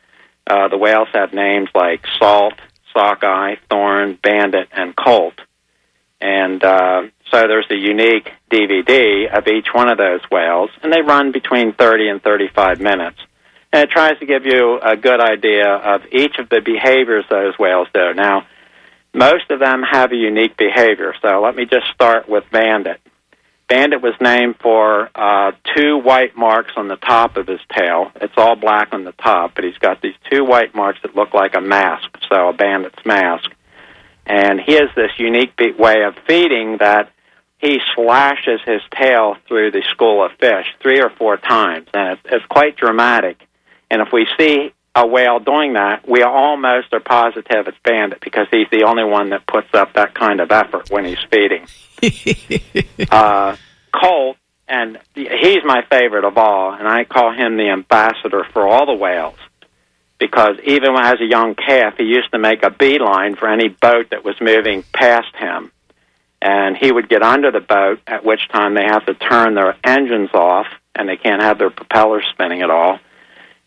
uh, 0.46 0.68
the 0.68 0.78
whales 0.78 1.08
have 1.14 1.32
names 1.32 1.68
like 1.74 2.06
Salt, 2.18 2.54
sockeye, 2.94 3.56
thorn, 3.68 4.18
bandit, 4.22 4.68
and 4.72 4.96
colt. 4.96 5.34
And 6.20 6.64
uh, 6.64 7.02
so 7.30 7.46
there's 7.48 7.66
a 7.70 7.76
unique 7.76 8.30
DVD 8.50 9.36
of 9.36 9.46
each 9.46 9.66
one 9.72 9.90
of 9.90 9.98
those 9.98 10.20
whales, 10.30 10.70
and 10.82 10.92
they 10.92 11.02
run 11.02 11.32
between 11.32 11.74
30 11.74 12.08
and 12.08 12.22
35 12.22 12.80
minutes. 12.80 13.18
And 13.72 13.82
it 13.82 13.90
tries 13.90 14.18
to 14.20 14.26
give 14.26 14.46
you 14.46 14.78
a 14.80 14.96
good 14.96 15.20
idea 15.20 15.68
of 15.68 16.02
each 16.12 16.38
of 16.38 16.48
the 16.48 16.60
behaviors 16.64 17.24
those 17.28 17.58
whales 17.58 17.88
do. 17.92 18.14
Now, 18.14 18.46
most 19.12 19.50
of 19.50 19.60
them 19.60 19.82
have 19.82 20.12
a 20.12 20.16
unique 20.16 20.56
behavior, 20.56 21.14
so 21.20 21.40
let 21.42 21.56
me 21.56 21.66
just 21.66 21.86
start 21.92 22.28
with 22.28 22.44
bandit. 22.50 23.00
Bandit 23.68 24.02
was 24.02 24.14
named 24.20 24.56
for 24.60 25.10
uh, 25.14 25.52
two 25.74 25.98
white 25.98 26.36
marks 26.36 26.72
on 26.76 26.88
the 26.88 26.96
top 26.96 27.36
of 27.36 27.46
his 27.46 27.60
tail. 27.76 28.12
It's 28.16 28.34
all 28.36 28.56
black 28.56 28.92
on 28.92 29.04
the 29.04 29.12
top, 29.12 29.54
but 29.54 29.64
he's 29.64 29.78
got 29.78 30.02
these 30.02 30.14
two 30.30 30.44
white 30.44 30.74
marks 30.74 31.00
that 31.02 31.16
look 31.16 31.32
like 31.32 31.56
a 31.56 31.60
mask, 31.60 32.13
so 32.34 32.48
a 32.48 32.52
bandit's 32.52 33.04
mask. 33.04 33.50
And 34.26 34.60
he 34.60 34.72
has 34.72 34.88
this 34.96 35.10
unique 35.18 35.58
way 35.78 36.02
of 36.02 36.16
feeding 36.26 36.78
that 36.78 37.10
he 37.58 37.80
slashes 37.94 38.60
his 38.64 38.80
tail 38.94 39.36
through 39.46 39.70
the 39.70 39.82
school 39.90 40.24
of 40.24 40.32
fish 40.32 40.66
three 40.82 41.00
or 41.00 41.10
four 41.10 41.36
times, 41.36 41.88
and 41.94 42.12
it's, 42.12 42.22
it's 42.26 42.46
quite 42.46 42.76
dramatic. 42.76 43.46
And 43.90 44.02
if 44.02 44.08
we 44.12 44.26
see 44.38 44.72
a 44.94 45.06
whale 45.06 45.40
doing 45.40 45.74
that, 45.74 46.08
we 46.08 46.22
almost 46.22 46.92
are 46.92 47.00
positive 47.00 47.68
it's 47.68 47.78
bandit 47.84 48.20
because 48.20 48.46
he's 48.50 48.68
the 48.70 48.84
only 48.84 49.04
one 49.04 49.30
that 49.30 49.46
puts 49.46 49.68
up 49.74 49.94
that 49.94 50.14
kind 50.14 50.40
of 50.40 50.50
effort 50.50 50.90
when 50.90 51.04
he's 51.04 51.18
feeding. 51.30 51.66
uh, 53.10 53.56
Colt, 53.92 54.36
and 54.66 54.98
he's 55.14 55.64
my 55.64 55.82
favorite 55.90 56.24
of 56.24 56.38
all, 56.38 56.72
and 56.72 56.88
I 56.88 57.04
call 57.04 57.32
him 57.32 57.56
the 57.56 57.70
ambassador 57.70 58.44
for 58.52 58.66
all 58.66 58.86
the 58.86 58.94
whales 58.94 59.38
because 60.18 60.56
even 60.64 60.94
as 60.96 61.20
a 61.20 61.24
young 61.24 61.54
calf, 61.54 61.94
he 61.98 62.04
used 62.04 62.30
to 62.32 62.38
make 62.38 62.62
a 62.62 62.70
beeline 62.70 63.36
for 63.36 63.48
any 63.48 63.68
boat 63.68 64.10
that 64.10 64.24
was 64.24 64.36
moving 64.40 64.84
past 64.92 65.34
him. 65.36 65.70
And 66.40 66.76
he 66.76 66.92
would 66.92 67.08
get 67.08 67.22
under 67.22 67.50
the 67.50 67.60
boat, 67.60 68.00
at 68.06 68.24
which 68.24 68.48
time 68.48 68.74
they 68.74 68.84
have 68.84 69.06
to 69.06 69.14
turn 69.14 69.54
their 69.54 69.76
engines 69.82 70.30
off 70.34 70.66
and 70.94 71.08
they 71.08 71.16
can't 71.16 71.42
have 71.42 71.58
their 71.58 71.70
propellers 71.70 72.24
spinning 72.32 72.62
at 72.62 72.70
all. 72.70 72.98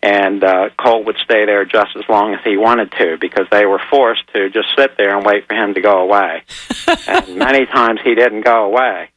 And 0.01 0.43
uh, 0.43 0.69
Colt 0.79 1.05
would 1.05 1.17
stay 1.23 1.45
there 1.45 1.65
just 1.65 1.95
as 1.95 2.03
long 2.07 2.33
as 2.35 2.39
he 2.43 2.55
wanted 2.55 2.91
to 2.99 3.17
because 3.19 3.47
they 3.49 3.65
were 3.65 3.81
forced 3.89 4.27
to 4.33 4.49
just 4.49 4.67
sit 4.77 4.95
there 4.95 5.15
and 5.15 5.25
wait 5.25 5.47
for 5.47 5.55
him 5.55 5.73
to 5.73 5.81
go 5.81 6.01
away. 6.01 6.43
and 7.07 7.35
many 7.35 7.65
times 7.65 7.99
he 8.03 8.13
didn't 8.13 8.41
go 8.41 8.65
away. 8.65 9.09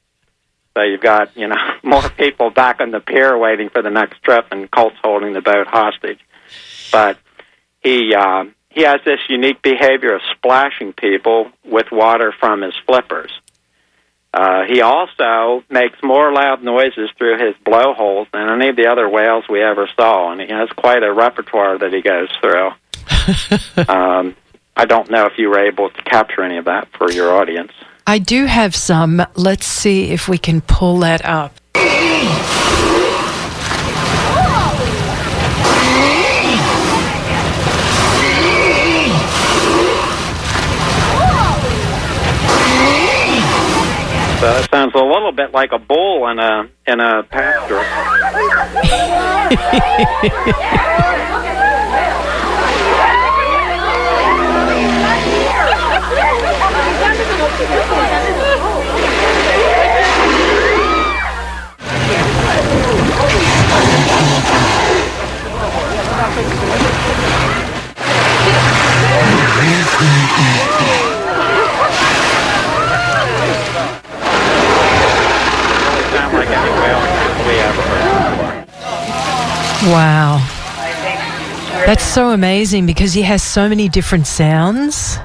So 0.77 0.83
you've 0.83 1.03
got, 1.03 1.37
you 1.37 1.49
know, 1.49 1.57
more 1.83 2.09
people 2.11 2.51
back 2.51 2.81
on 2.81 2.91
the 2.91 3.01
pier 3.01 3.37
waiting 3.37 3.69
for 3.69 3.83
the 3.83 3.91
next 3.91 4.23
trip 4.23 4.47
and 4.51 4.71
Colt's 4.71 4.97
holding 5.03 5.35
the 5.35 5.43
boat 5.43 5.67
hostage. 5.67 6.19
But 6.91 7.19
he 7.83 8.15
uh, 8.15 8.45
he 8.69 8.83
has 8.83 9.01
this 9.05 9.21
unique 9.29 9.63
behavior 9.63 10.15
of 10.15 10.23
splashing 10.37 10.93
people 10.93 11.51
with 11.65 11.91
water 11.91 12.33
from 12.39 12.63
his 12.63 12.75
flippers. 12.87 13.33
Uh, 14.33 14.63
he 14.69 14.81
also 14.81 15.65
makes 15.69 15.99
more 16.05 16.33
loud 16.33 16.63
noises 16.63 17.11
through 17.19 17.45
his 17.45 17.57
blowholes 17.65 18.29
than 18.33 18.49
any 18.49 18.69
of 18.69 18.77
the 18.77 18.87
other 18.87 19.09
whales 19.09 19.45
we 19.49 19.61
ever 19.61 19.89
saw, 19.97 20.31
and 20.31 20.41
he 20.41 20.47
has 20.49 20.69
quite 20.71 21.03
a 21.03 21.13
repertoire 21.13 21.79
that 21.79 21.93
he 21.93 22.01
goes 22.01 22.29
through. 22.41 22.71
um, 23.89 24.37
I 24.77 24.85
don't 24.85 25.11
know 25.11 25.27
if 25.27 25.37
you 25.37 25.49
were 25.49 25.59
able 25.59 25.91
to 25.91 26.03
capture 26.03 26.43
any 26.43 26.59
of 26.59 26.67
that 26.67 26.89
for 26.97 27.11
your 27.11 27.33
audience. 27.37 27.73
I 28.07 28.19
do 28.19 28.47
have 28.47 28.77
some. 28.77 29.21
Let's 29.35 29.67
see 29.67 30.11
if 30.11 30.29
we 30.29 30.39
can 30.39 30.61
pull 30.61 30.99
that 31.01 31.25
up. 31.25 31.55
It 44.43 44.71
sounds 44.71 44.95
a 44.95 44.99
little 44.99 45.33
bit 45.33 45.53
like 45.53 45.73
a 45.73 45.79
bull 45.79 46.27
in 46.31 46.39
a 46.39 46.71
in 46.87 46.99
a 46.99 47.23
pasture. 47.25 47.85
we 77.47 77.55
ever 77.59 77.83
heard. 77.83 78.67
Wow. 79.90 80.38
That's 81.87 82.05
so 82.05 82.31
amazing 82.31 82.87
because 82.87 83.14
he 83.14 83.23
has 83.23 83.43
so 83.43 83.69
many 83.69 83.88
different 83.88 84.26
sounds. 84.26 85.19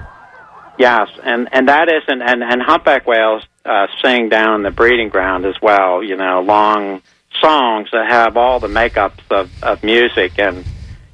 Yes, 0.77 1.09
and 1.23 1.47
and 1.51 1.69
that 1.69 1.89
isn't 1.89 2.21
and 2.21 2.43
and 2.43 2.61
humpback 2.61 3.05
whales 3.05 3.43
uh, 3.65 3.87
sing 4.01 4.29
down 4.29 4.55
in 4.55 4.63
the 4.63 4.71
breeding 4.71 5.09
ground 5.09 5.45
as 5.45 5.55
well. 5.61 6.03
You 6.03 6.17
know, 6.17 6.41
long 6.41 7.01
songs 7.41 7.89
that 7.91 8.07
have 8.09 8.37
all 8.37 8.59
the 8.59 8.67
makeups 8.67 9.21
of 9.29 9.51
of 9.63 9.83
music, 9.83 10.39
and 10.39 10.65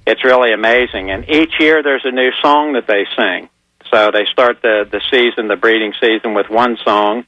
it's 0.08 0.24
really 0.24 0.52
amazing. 0.54 1.12
And 1.12 1.30
each 1.30 1.54
year 1.60 1.84
there's 1.84 2.06
a 2.06 2.12
new 2.12 2.32
song 2.42 2.74
that 2.74 2.88
they 2.88 3.06
sing. 3.16 3.50
So 3.92 4.10
they 4.12 4.26
start 4.32 4.62
the 4.62 4.88
the 4.90 5.02
season, 5.12 5.48
the 5.48 5.58
breeding 5.58 5.94
season, 6.00 6.34
with 6.34 6.50
one 6.50 6.78
song, 6.84 7.26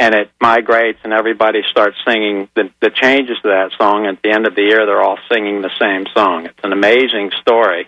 and 0.00 0.14
it 0.14 0.30
migrates, 0.40 0.98
and 1.04 1.12
everybody 1.12 1.60
starts 1.70 1.96
singing 2.06 2.48
the 2.56 2.70
the 2.80 2.90
changes 2.90 3.36
to 3.42 3.48
that 3.48 3.72
song. 3.78 4.06
At 4.06 4.22
the 4.22 4.30
end 4.30 4.46
of 4.46 4.54
the 4.54 4.62
year, 4.62 4.86
they're 4.86 5.02
all 5.02 5.18
singing 5.30 5.60
the 5.60 5.70
same 5.78 6.06
song. 6.14 6.46
It's 6.46 6.64
an 6.64 6.72
amazing 6.72 7.32
story. 7.42 7.86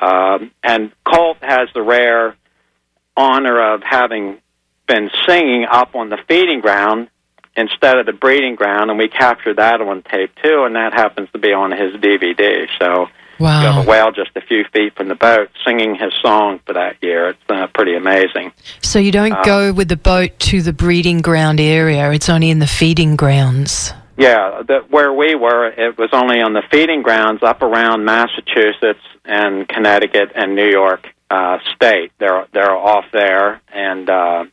Um, 0.00 0.52
and 0.62 0.90
Colt 1.04 1.36
has 1.42 1.68
the 1.74 1.82
rare 1.82 2.34
honor 3.14 3.74
of 3.74 3.82
having 3.82 4.38
been 4.86 5.10
singing 5.26 5.66
up 5.70 5.94
on 5.94 6.08
the 6.08 6.18
feeding 6.28 6.60
ground 6.60 7.10
instead 7.54 7.98
of 7.98 8.06
the 8.06 8.12
breeding 8.12 8.54
ground, 8.54 8.88
and 8.88 8.98
we 8.98 9.08
captured 9.08 9.56
that 9.56 9.82
on 9.82 10.02
tape 10.02 10.30
too, 10.42 10.64
and 10.64 10.76
that 10.76 10.94
happens 10.94 11.28
to 11.32 11.38
be 11.38 11.52
on 11.52 11.72
his 11.72 11.92
DVD. 12.00 12.68
So 12.78 13.08
wow. 13.38 13.60
have 13.60 13.86
a 13.86 13.88
whale 13.88 14.10
just 14.12 14.30
a 14.36 14.40
few 14.40 14.64
feet 14.72 14.94
from 14.94 15.08
the 15.08 15.14
boat 15.14 15.50
singing 15.66 15.94
his 15.94 16.12
song 16.20 16.60
for 16.66 16.72
that 16.74 16.96
year. 17.02 17.28
It's 17.30 17.40
uh, 17.48 17.66
pretty 17.68 17.94
amazing. 17.94 18.52
So 18.82 18.98
you 18.98 19.12
don't 19.12 19.44
go 19.44 19.72
with 19.72 19.88
the 19.88 19.96
boat 19.96 20.38
to 20.40 20.62
the 20.62 20.72
breeding 20.72 21.20
ground 21.20 21.60
area; 21.60 22.10
it's 22.12 22.28
only 22.28 22.50
in 22.50 22.58
the 22.58 22.66
feeding 22.66 23.16
grounds. 23.16 23.92
Yeah, 24.16 24.62
the, 24.66 24.80
where 24.90 25.12
we 25.12 25.36
were, 25.36 25.68
it 25.68 25.96
was 25.96 26.10
only 26.12 26.40
on 26.40 26.52
the 26.52 26.62
feeding 26.72 27.02
grounds 27.02 27.44
up 27.44 27.62
around 27.62 28.04
Massachusetts 28.04 28.98
and 29.24 29.68
Connecticut 29.68 30.32
and 30.34 30.56
New 30.56 30.68
York 30.68 31.06
uh, 31.30 31.58
state. 31.74 32.10
They're 32.18 32.46
they're 32.52 32.74
off 32.74 33.04
there, 33.12 33.60
and 33.72 34.10
uh, 34.10 34.44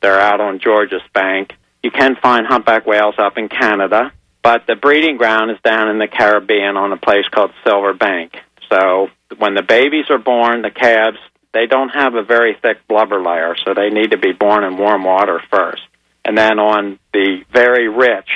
they're 0.00 0.20
out 0.20 0.40
on 0.40 0.58
Georges 0.58 1.02
Bank. 1.14 1.54
You 1.82 1.90
can 1.90 2.16
find 2.16 2.46
humpback 2.46 2.86
whales 2.86 3.14
up 3.18 3.38
in 3.38 3.48
Canada, 3.48 4.12
but 4.42 4.66
the 4.66 4.76
breeding 4.76 5.16
ground 5.16 5.50
is 5.50 5.58
down 5.62 5.88
in 5.88 5.98
the 5.98 6.08
Caribbean 6.08 6.76
on 6.76 6.92
a 6.92 6.96
place 6.96 7.26
called 7.30 7.50
Silver 7.64 7.94
Bank. 7.94 8.36
So 8.70 9.08
when 9.38 9.54
the 9.54 9.62
babies 9.62 10.06
are 10.10 10.18
born, 10.18 10.62
the 10.62 10.70
calves 10.70 11.18
they 11.52 11.66
don't 11.66 11.88
have 11.88 12.14
a 12.14 12.22
very 12.22 12.56
thick 12.60 12.86
blubber 12.88 13.20
layer, 13.22 13.56
so 13.64 13.74
they 13.74 13.90
need 13.90 14.10
to 14.10 14.18
be 14.18 14.32
born 14.32 14.64
in 14.64 14.76
warm 14.76 15.04
water 15.04 15.40
first. 15.50 15.82
And 16.24 16.36
then 16.36 16.58
on 16.58 16.98
the 17.12 17.42
very 17.52 17.88
rich 17.88 18.28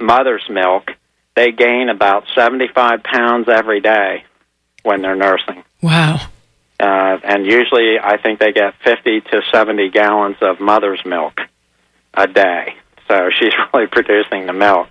mother's 0.00 0.44
milk, 0.50 0.90
they 1.36 1.52
gain 1.52 1.88
about 1.88 2.24
75 2.34 3.02
pounds 3.04 3.48
every 3.48 3.80
day 3.80 4.24
when 4.82 5.00
they're 5.00 5.16
nursing. 5.16 5.62
Wow. 5.80 6.20
Uh, 6.80 7.18
and 7.22 7.46
usually, 7.46 7.98
I 8.02 8.16
think 8.20 8.40
they 8.40 8.52
get 8.52 8.74
50 8.84 9.20
to 9.20 9.42
70 9.52 9.90
gallons 9.90 10.36
of 10.40 10.60
mother's 10.60 11.00
milk 11.04 11.40
a 12.14 12.26
day. 12.26 12.74
So 13.06 13.30
she's 13.38 13.52
really 13.74 13.86
producing 13.86 14.46
the 14.46 14.52
milk, 14.52 14.88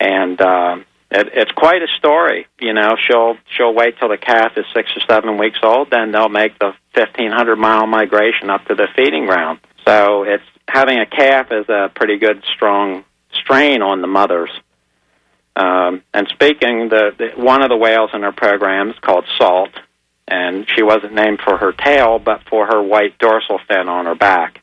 and 0.00 0.40
uh, 0.40 0.78
it, 1.10 1.28
it's 1.34 1.52
quite 1.52 1.82
a 1.82 1.88
story. 1.98 2.46
You 2.58 2.72
know, 2.72 2.96
she'll 3.06 3.36
she'll 3.56 3.74
wait 3.74 3.98
till 3.98 4.08
the 4.08 4.16
calf 4.16 4.52
is 4.56 4.64
six 4.74 4.90
or 4.96 5.00
seven 5.08 5.38
weeks 5.38 5.58
old, 5.62 5.90
then 5.90 6.12
they'll 6.12 6.28
make 6.28 6.58
the 6.58 6.72
1,500 6.94 7.56
mile 7.56 7.86
migration 7.86 8.50
up 8.50 8.64
to 8.66 8.74
the 8.74 8.88
feeding 8.96 9.26
ground. 9.26 9.60
So 9.86 10.24
it's 10.24 10.44
having 10.68 10.98
a 10.98 11.06
calf 11.06 11.48
is 11.50 11.68
a 11.68 11.90
pretty 11.94 12.18
good 12.18 12.42
strong 12.54 13.04
strain 13.32 13.82
on 13.82 14.00
the 14.00 14.08
mothers. 14.08 14.50
Um, 15.56 16.02
and 16.14 16.26
speaking, 16.28 16.88
the, 16.88 17.10
the 17.18 17.42
one 17.42 17.62
of 17.62 17.68
the 17.68 17.76
whales 17.76 18.10
in 18.14 18.24
our 18.24 18.32
program 18.32 18.90
is 18.90 18.98
called 19.00 19.26
Salt 19.36 19.70
and 20.30 20.66
she 20.74 20.82
wasn't 20.82 21.12
named 21.12 21.40
for 21.40 21.56
her 21.56 21.72
tail, 21.72 22.18
but 22.18 22.42
for 22.48 22.66
her 22.66 22.80
white 22.80 23.18
dorsal 23.18 23.58
fin 23.68 23.88
on 23.88 24.06
her 24.06 24.14
back. 24.14 24.62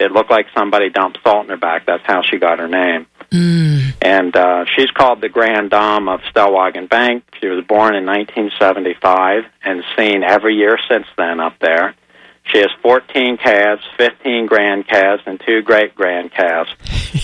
It 0.00 0.10
looked 0.10 0.30
like 0.30 0.46
somebody 0.56 0.90
dumped 0.90 1.18
salt 1.22 1.44
in 1.44 1.50
her 1.50 1.56
back. 1.56 1.86
That's 1.86 2.02
how 2.04 2.22
she 2.22 2.38
got 2.38 2.58
her 2.58 2.68
name. 2.68 3.06
Mm. 3.30 3.65
And 4.06 4.36
uh, 4.36 4.66
she's 4.76 4.90
called 4.92 5.20
the 5.20 5.28
Grand 5.28 5.70
Dame 5.70 6.08
of 6.08 6.20
Stellwagen 6.32 6.88
Bank. 6.88 7.24
She 7.40 7.48
was 7.48 7.64
born 7.64 7.96
in 7.96 8.06
1975 8.06 9.42
and 9.64 9.82
seen 9.98 10.22
every 10.22 10.54
year 10.54 10.78
since 10.88 11.08
then 11.18 11.40
up 11.40 11.58
there. 11.58 11.96
She 12.44 12.58
has 12.58 12.68
14 12.82 13.36
calves, 13.36 13.82
15 13.98 14.46
grand 14.46 14.86
calves, 14.86 15.24
and 15.26 15.42
two 15.44 15.60
great 15.60 15.96
grand 15.96 16.30
calves 16.30 16.70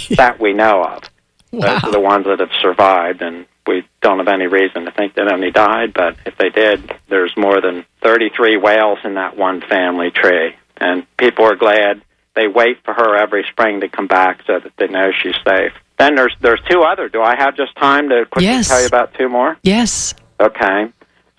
that 0.17 0.41
we 0.41 0.55
know 0.55 0.83
of. 0.83 1.05
Wow. 1.53 1.75
Those 1.75 1.85
are 1.85 1.93
the 1.93 2.01
ones 2.01 2.27
that 2.27 2.41
have 2.41 2.51
survived, 2.61 3.23
and 3.23 3.47
we 3.65 3.85
don't 4.01 4.19
have 4.19 4.27
any 4.27 4.49
reason 4.49 4.85
to 4.85 4.91
think 4.91 5.15
that 5.15 5.33
any 5.33 5.53
died, 5.53 5.95
but 5.95 6.17
if 6.27 6.37
they 6.37 6.51
did, 6.51 6.93
there's 7.09 7.33
more 7.37 7.61
than 7.61 7.85
33 8.03 8.57
whales 8.57 8.99
in 9.05 9.15
that 9.15 9.37
one 9.37 9.61
family 9.61 10.11
tree. 10.11 10.57
And 10.79 11.07
people 11.17 11.45
are 11.45 11.55
glad 11.55 12.03
they 12.35 12.49
wait 12.49 12.83
for 12.85 12.93
her 12.93 13.15
every 13.15 13.45
spring 13.53 13.83
to 13.83 13.89
come 13.89 14.09
back 14.09 14.41
so 14.49 14.59
that 14.59 14.73
they 14.79 14.89
know 14.89 15.13
she's 15.13 15.37
safe. 15.47 15.75
Then 16.03 16.17
there's 16.17 16.35
there's 16.41 16.61
two 16.69 16.81
other. 16.83 17.09
Do 17.09 17.23
I 17.23 17.37
have 17.39 17.57
just 17.57 17.77
time 17.77 18.09
to 18.09 18.25
quickly 18.29 18.47
Yes. 18.49 18.67
tell 18.67 18.81
you 18.81 18.89
about 18.89 19.15
two 19.15 19.29
more? 19.29 19.57
Yes. 19.63 20.15
Okay. 20.41 20.89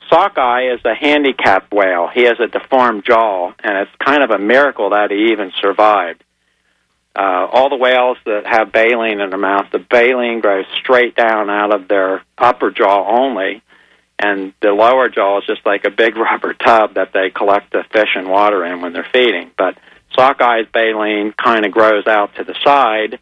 Sockeye 0.09 0.73
is 0.73 0.79
a 0.85 0.95
handicapped 0.95 1.73
whale. 1.73 2.07
He 2.07 2.23
has 2.23 2.39
a 2.39 2.47
deformed 2.47 3.03
jaw, 3.03 3.51
and 3.61 3.77
it's 3.79 3.91
kind 3.99 4.23
of 4.23 4.31
a 4.31 4.39
miracle 4.39 4.91
that 4.91 5.11
he 5.11 5.33
even 5.33 5.51
survived. 5.59 6.23
Uh, 7.13 7.45
all 7.51 7.69
the 7.69 7.75
whales 7.75 8.17
that 8.25 8.45
have 8.45 8.71
baleen 8.71 9.19
in 9.19 9.31
their 9.31 9.37
mouth, 9.37 9.65
the 9.73 9.79
baleen 9.79 10.39
grows 10.39 10.65
straight 10.79 11.13
down 11.17 11.49
out 11.49 11.73
of 11.75 11.89
their 11.89 12.21
upper 12.37 12.71
jaw 12.71 13.19
only, 13.19 13.61
and 14.17 14.53
the 14.61 14.71
lower 14.71 15.09
jaw 15.09 15.39
is 15.39 15.45
just 15.45 15.65
like 15.65 15.83
a 15.83 15.91
big 15.91 16.15
rubber 16.27 16.53
tub 16.53 16.93
that 16.93 17.11
they 17.11 17.29
collect 17.29 17.73
the 17.73 17.83
fish 17.91 18.15
and 18.15 18.29
water 18.29 18.63
in 18.63 18.79
when 18.79 18.93
they're 18.93 19.09
feeding. 19.11 19.51
But 19.57 19.77
Sockeye's 20.17 20.67
baleen 20.71 21.33
kind 21.33 21.65
of 21.65 21.73
grows 21.73 22.07
out 22.07 22.33
to 22.35 22.45
the 22.45 22.55
side, 22.63 23.19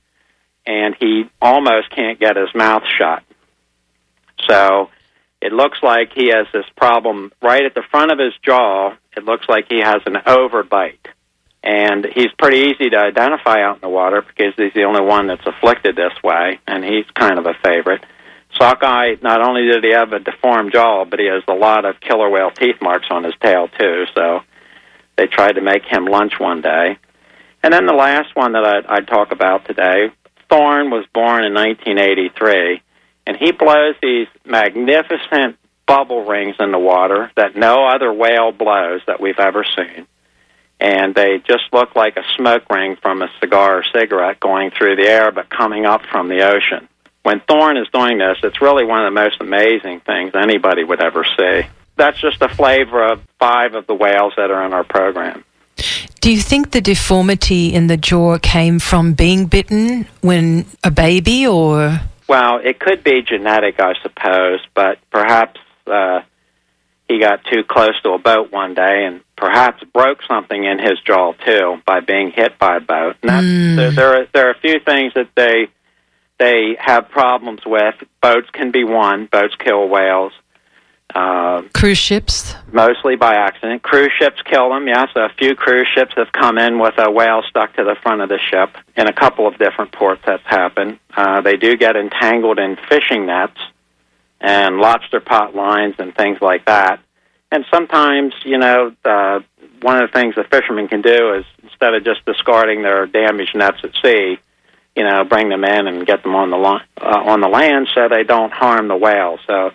and 0.71 0.95
he 0.97 1.25
almost 1.41 1.89
can't 1.89 2.17
get 2.17 2.37
his 2.37 2.47
mouth 2.55 2.83
shut. 2.97 3.23
So 4.49 4.89
it 5.41 5.51
looks 5.51 5.79
like 5.83 6.13
he 6.13 6.27
has 6.27 6.47
this 6.53 6.65
problem 6.77 7.33
right 7.41 7.65
at 7.65 7.75
the 7.75 7.83
front 7.91 8.11
of 8.11 8.19
his 8.19 8.33
jaw. 8.41 8.95
It 9.17 9.25
looks 9.25 9.49
like 9.49 9.65
he 9.67 9.79
has 9.79 10.01
an 10.05 10.13
overbite. 10.25 11.05
And 11.61 12.07
he's 12.15 12.31
pretty 12.39 12.69
easy 12.69 12.89
to 12.89 12.97
identify 12.97 13.61
out 13.61 13.75
in 13.75 13.81
the 13.81 13.89
water 13.89 14.21
because 14.21 14.53
he's 14.55 14.73
the 14.73 14.85
only 14.85 15.01
one 15.01 15.27
that's 15.27 15.45
afflicted 15.45 15.95
this 15.95 16.13
way, 16.23 16.59
and 16.65 16.83
he's 16.83 17.05
kind 17.13 17.37
of 17.37 17.45
a 17.45 17.53
favorite. 17.63 18.03
Sockeye, 18.57 19.15
not 19.21 19.45
only 19.45 19.69
did 19.69 19.83
he 19.83 19.91
have 19.91 20.13
a 20.13 20.19
deformed 20.19 20.71
jaw, 20.71 21.05
but 21.05 21.19
he 21.19 21.27
has 21.27 21.43
a 21.47 21.53
lot 21.53 21.85
of 21.85 21.99
killer 21.99 22.29
whale 22.29 22.49
teeth 22.49 22.77
marks 22.81 23.07
on 23.11 23.25
his 23.25 23.33
tail, 23.43 23.67
too. 23.67 24.05
So 24.15 24.39
they 25.17 25.27
tried 25.27 25.53
to 25.53 25.61
make 25.61 25.83
him 25.83 26.05
lunch 26.05 26.39
one 26.39 26.61
day. 26.61 26.97
And 27.61 27.73
then 27.73 27.85
the 27.85 27.93
last 27.93 28.35
one 28.35 28.53
that 28.53 28.65
I'd, 28.65 28.85
I'd 28.87 29.07
talk 29.07 29.31
about 29.31 29.65
today, 29.67 30.11
Thorn 30.51 30.91
was 30.91 31.05
born 31.13 31.45
in 31.45 31.53
1983, 31.53 32.81
and 33.25 33.37
he 33.37 33.53
blows 33.53 33.95
these 34.01 34.27
magnificent 34.45 35.57
bubble 35.87 36.25
rings 36.25 36.57
in 36.59 36.71
the 36.71 36.79
water 36.79 37.31
that 37.37 37.55
no 37.55 37.87
other 37.87 38.11
whale 38.11 38.51
blows 38.51 38.99
that 39.07 39.21
we've 39.21 39.39
ever 39.39 39.63
seen. 39.63 40.05
And 40.79 41.15
they 41.15 41.37
just 41.47 41.63
look 41.71 41.95
like 41.95 42.17
a 42.17 42.23
smoke 42.35 42.69
ring 42.69 42.97
from 43.01 43.21
a 43.21 43.29
cigar 43.39 43.77
or 43.77 43.83
cigarette 43.93 44.41
going 44.41 44.71
through 44.71 44.97
the 44.97 45.07
air, 45.07 45.31
but 45.31 45.49
coming 45.49 45.85
up 45.85 46.01
from 46.11 46.27
the 46.27 46.41
ocean. 46.41 46.89
When 47.23 47.39
Thorn 47.41 47.77
is 47.77 47.87
doing 47.93 48.17
this, 48.17 48.37
it's 48.43 48.61
really 48.61 48.83
one 48.83 49.05
of 49.05 49.13
the 49.13 49.21
most 49.21 49.37
amazing 49.39 50.01
things 50.01 50.33
anybody 50.35 50.83
would 50.83 51.01
ever 51.01 51.23
see. 51.37 51.61
That's 51.95 52.19
just 52.19 52.41
a 52.41 52.49
flavor 52.49 53.05
of 53.05 53.21
five 53.39 53.75
of 53.75 53.87
the 53.87 53.93
whales 53.93 54.33
that 54.35 54.51
are 54.51 54.65
in 54.65 54.73
our 54.73 54.83
program. 54.83 55.45
Do 56.21 56.31
you 56.31 56.39
think 56.39 56.71
the 56.71 56.81
deformity 56.81 57.73
in 57.73 57.87
the 57.87 57.97
jaw 57.97 58.37
came 58.39 58.79
from 58.79 59.13
being 59.13 59.45
bitten 59.47 60.07
when 60.21 60.65
a 60.83 60.91
baby 60.91 61.47
or 61.47 61.99
Well, 62.27 62.59
it 62.63 62.79
could 62.79 63.03
be 63.03 63.21
genetic, 63.21 63.79
I 63.79 63.93
suppose, 64.01 64.59
but 64.73 64.99
perhaps 65.11 65.59
uh, 65.87 66.21
he 67.07 67.19
got 67.19 67.43
too 67.45 67.63
close 67.63 67.99
to 68.03 68.11
a 68.11 68.19
boat 68.19 68.51
one 68.51 68.73
day 68.73 69.05
and 69.05 69.21
perhaps 69.35 69.83
broke 69.93 70.21
something 70.23 70.63
in 70.63 70.79
his 70.79 70.99
jaw 71.05 71.33
too 71.33 71.81
by 71.85 71.99
being 71.99 72.31
hit 72.31 72.57
by 72.59 72.77
a 72.77 72.79
boat. 72.79 73.17
Mm. 73.21 73.75
there, 73.75 73.91
there, 73.91 74.21
are, 74.21 74.27
there 74.33 74.47
are 74.47 74.51
a 74.51 74.59
few 74.59 74.79
things 74.79 75.13
that 75.15 75.29
they 75.35 75.67
they 76.39 76.75
have 76.79 77.09
problems 77.09 77.61
with. 77.65 77.95
Boats 78.21 78.49
can 78.51 78.71
be 78.71 78.83
one. 78.83 79.27
Boats 79.27 79.55
kill 79.59 79.87
whales. 79.87 80.33
Uh, 81.13 81.61
cruise 81.73 81.97
ships? 81.97 82.55
mostly 82.71 83.15
by 83.15 83.35
accident. 83.35 83.81
Cruise 83.83 84.11
ships 84.17 84.41
kill 84.43 84.69
them, 84.69 84.87
yes. 84.87 85.09
A 85.15 85.29
few 85.37 85.55
cruise 85.55 85.87
ships 85.93 86.13
have 86.15 86.31
come 86.31 86.57
in 86.57 86.79
with 86.79 86.93
a 86.97 87.11
whale 87.11 87.43
stuck 87.49 87.75
to 87.75 87.83
the 87.83 87.95
front 88.01 88.21
of 88.21 88.29
the 88.29 88.39
ship. 88.39 88.77
In 88.95 89.07
a 89.07 89.13
couple 89.13 89.47
of 89.47 89.57
different 89.57 89.91
ports, 89.91 90.21
that's 90.25 90.45
happened. 90.45 90.99
Uh, 91.15 91.41
they 91.41 91.57
do 91.57 91.75
get 91.75 91.95
entangled 91.95 92.59
in 92.59 92.77
fishing 92.89 93.25
nets 93.25 93.59
and 94.39 94.77
lobster 94.77 95.19
pot 95.19 95.55
lines 95.55 95.95
and 95.99 96.15
things 96.15 96.39
like 96.41 96.65
that. 96.65 96.99
And 97.51 97.65
sometimes, 97.71 98.33
you 98.45 98.57
know, 98.57 98.93
uh, 99.03 99.41
one 99.81 100.01
of 100.01 100.09
the 100.09 100.19
things 100.19 100.35
the 100.35 100.45
fishermen 100.45 100.87
can 100.87 101.01
do 101.01 101.33
is 101.33 101.45
instead 101.63 101.93
of 101.93 102.03
just 102.03 102.25
discarding 102.25 102.83
their 102.83 103.05
damaged 103.05 103.55
nets 103.55 103.79
at 103.83 103.91
sea, 104.01 104.39
you 104.95 105.03
know, 105.03 105.23
bring 105.23 105.49
them 105.49 105.63
in 105.63 105.87
and 105.87 106.05
get 106.05 106.23
them 106.23 106.35
on 106.35 106.49
the 106.49 106.57
li- 106.57 106.81
uh, 107.01 107.23
on 107.25 107.41
the 107.41 107.47
land 107.47 107.89
so 107.93 108.07
they 108.09 108.23
don't 108.23 108.53
harm 108.53 108.87
the 108.87 108.95
whale. 108.95 109.37
So 109.47 109.71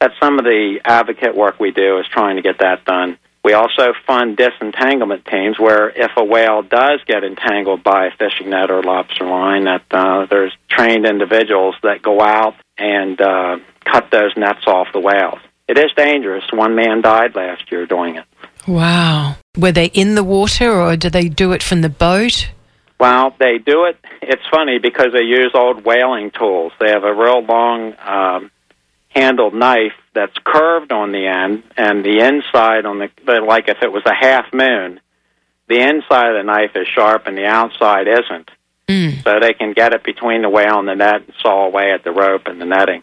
that's 0.00 0.14
some 0.20 0.38
of 0.38 0.44
the 0.44 0.80
advocate 0.84 1.34
work 1.34 1.58
we 1.58 1.70
do 1.70 1.98
is 1.98 2.06
trying 2.10 2.36
to 2.36 2.42
get 2.42 2.58
that 2.58 2.84
done. 2.84 3.18
We 3.44 3.52
also 3.52 3.92
fund 4.06 4.36
disentanglement 4.36 5.24
teams 5.24 5.58
where 5.58 5.88
if 5.90 6.10
a 6.16 6.24
whale 6.24 6.62
does 6.62 7.00
get 7.06 7.22
entangled 7.22 7.84
by 7.84 8.06
a 8.06 8.10
fishing 8.10 8.50
net 8.50 8.72
or 8.72 8.82
lobster 8.82 9.24
line, 9.24 9.64
that 9.64 9.84
uh, 9.92 10.26
there's 10.26 10.52
trained 10.68 11.06
individuals 11.06 11.76
that 11.84 12.02
go 12.02 12.20
out 12.20 12.56
and 12.76 13.20
uh, 13.20 13.58
cut 13.84 14.10
those 14.10 14.36
nets 14.36 14.66
off 14.66 14.88
the 14.92 14.98
whales. 14.98 15.38
It 15.68 15.78
is 15.78 15.92
dangerous. 15.96 16.44
One 16.52 16.74
man 16.74 17.02
died 17.02 17.36
last 17.36 17.70
year 17.70 17.86
doing 17.86 18.16
it. 18.16 18.24
Wow. 18.66 19.36
Were 19.56 19.72
they 19.72 19.86
in 19.86 20.16
the 20.16 20.24
water 20.24 20.72
or 20.72 20.96
do 20.96 21.08
they 21.08 21.28
do 21.28 21.52
it 21.52 21.62
from 21.62 21.82
the 21.82 21.88
boat? 21.88 22.50
Well, 22.98 23.34
they 23.38 23.58
do 23.58 23.84
it. 23.84 23.96
It's 24.22 24.42
funny 24.50 24.78
because 24.78 25.12
they 25.12 25.22
use 25.22 25.52
old 25.54 25.84
whaling 25.84 26.30
tools. 26.30 26.72
They 26.80 26.90
have 26.90 27.04
a 27.04 27.14
real 27.14 27.42
long 27.42 27.94
um, 28.04 28.50
handled 29.16 29.54
knife 29.54 29.94
that's 30.14 30.36
curved 30.44 30.92
on 30.92 31.12
the 31.12 31.26
end, 31.26 31.62
and 31.76 32.04
the 32.04 32.20
inside 32.20 32.84
on 32.84 32.98
the 32.98 33.10
like 33.40 33.68
if 33.68 33.78
it 33.82 33.90
was 33.90 34.02
a 34.04 34.14
half 34.14 34.52
moon, 34.52 35.00
the 35.68 35.80
inside 35.80 36.30
of 36.30 36.36
the 36.36 36.42
knife 36.44 36.72
is 36.74 36.86
sharp 36.86 37.26
and 37.26 37.36
the 37.36 37.46
outside 37.46 38.06
isn't. 38.06 38.50
Mm. 38.88 39.24
So 39.24 39.40
they 39.40 39.54
can 39.54 39.72
get 39.72 39.94
it 39.94 40.04
between 40.04 40.42
the 40.42 40.50
whale 40.50 40.78
and 40.78 40.86
the 40.86 40.94
net 40.94 41.22
and 41.22 41.32
saw 41.40 41.66
away 41.66 41.92
at 41.92 42.04
the 42.04 42.12
rope 42.12 42.46
and 42.46 42.60
the 42.60 42.66
netting. 42.66 43.02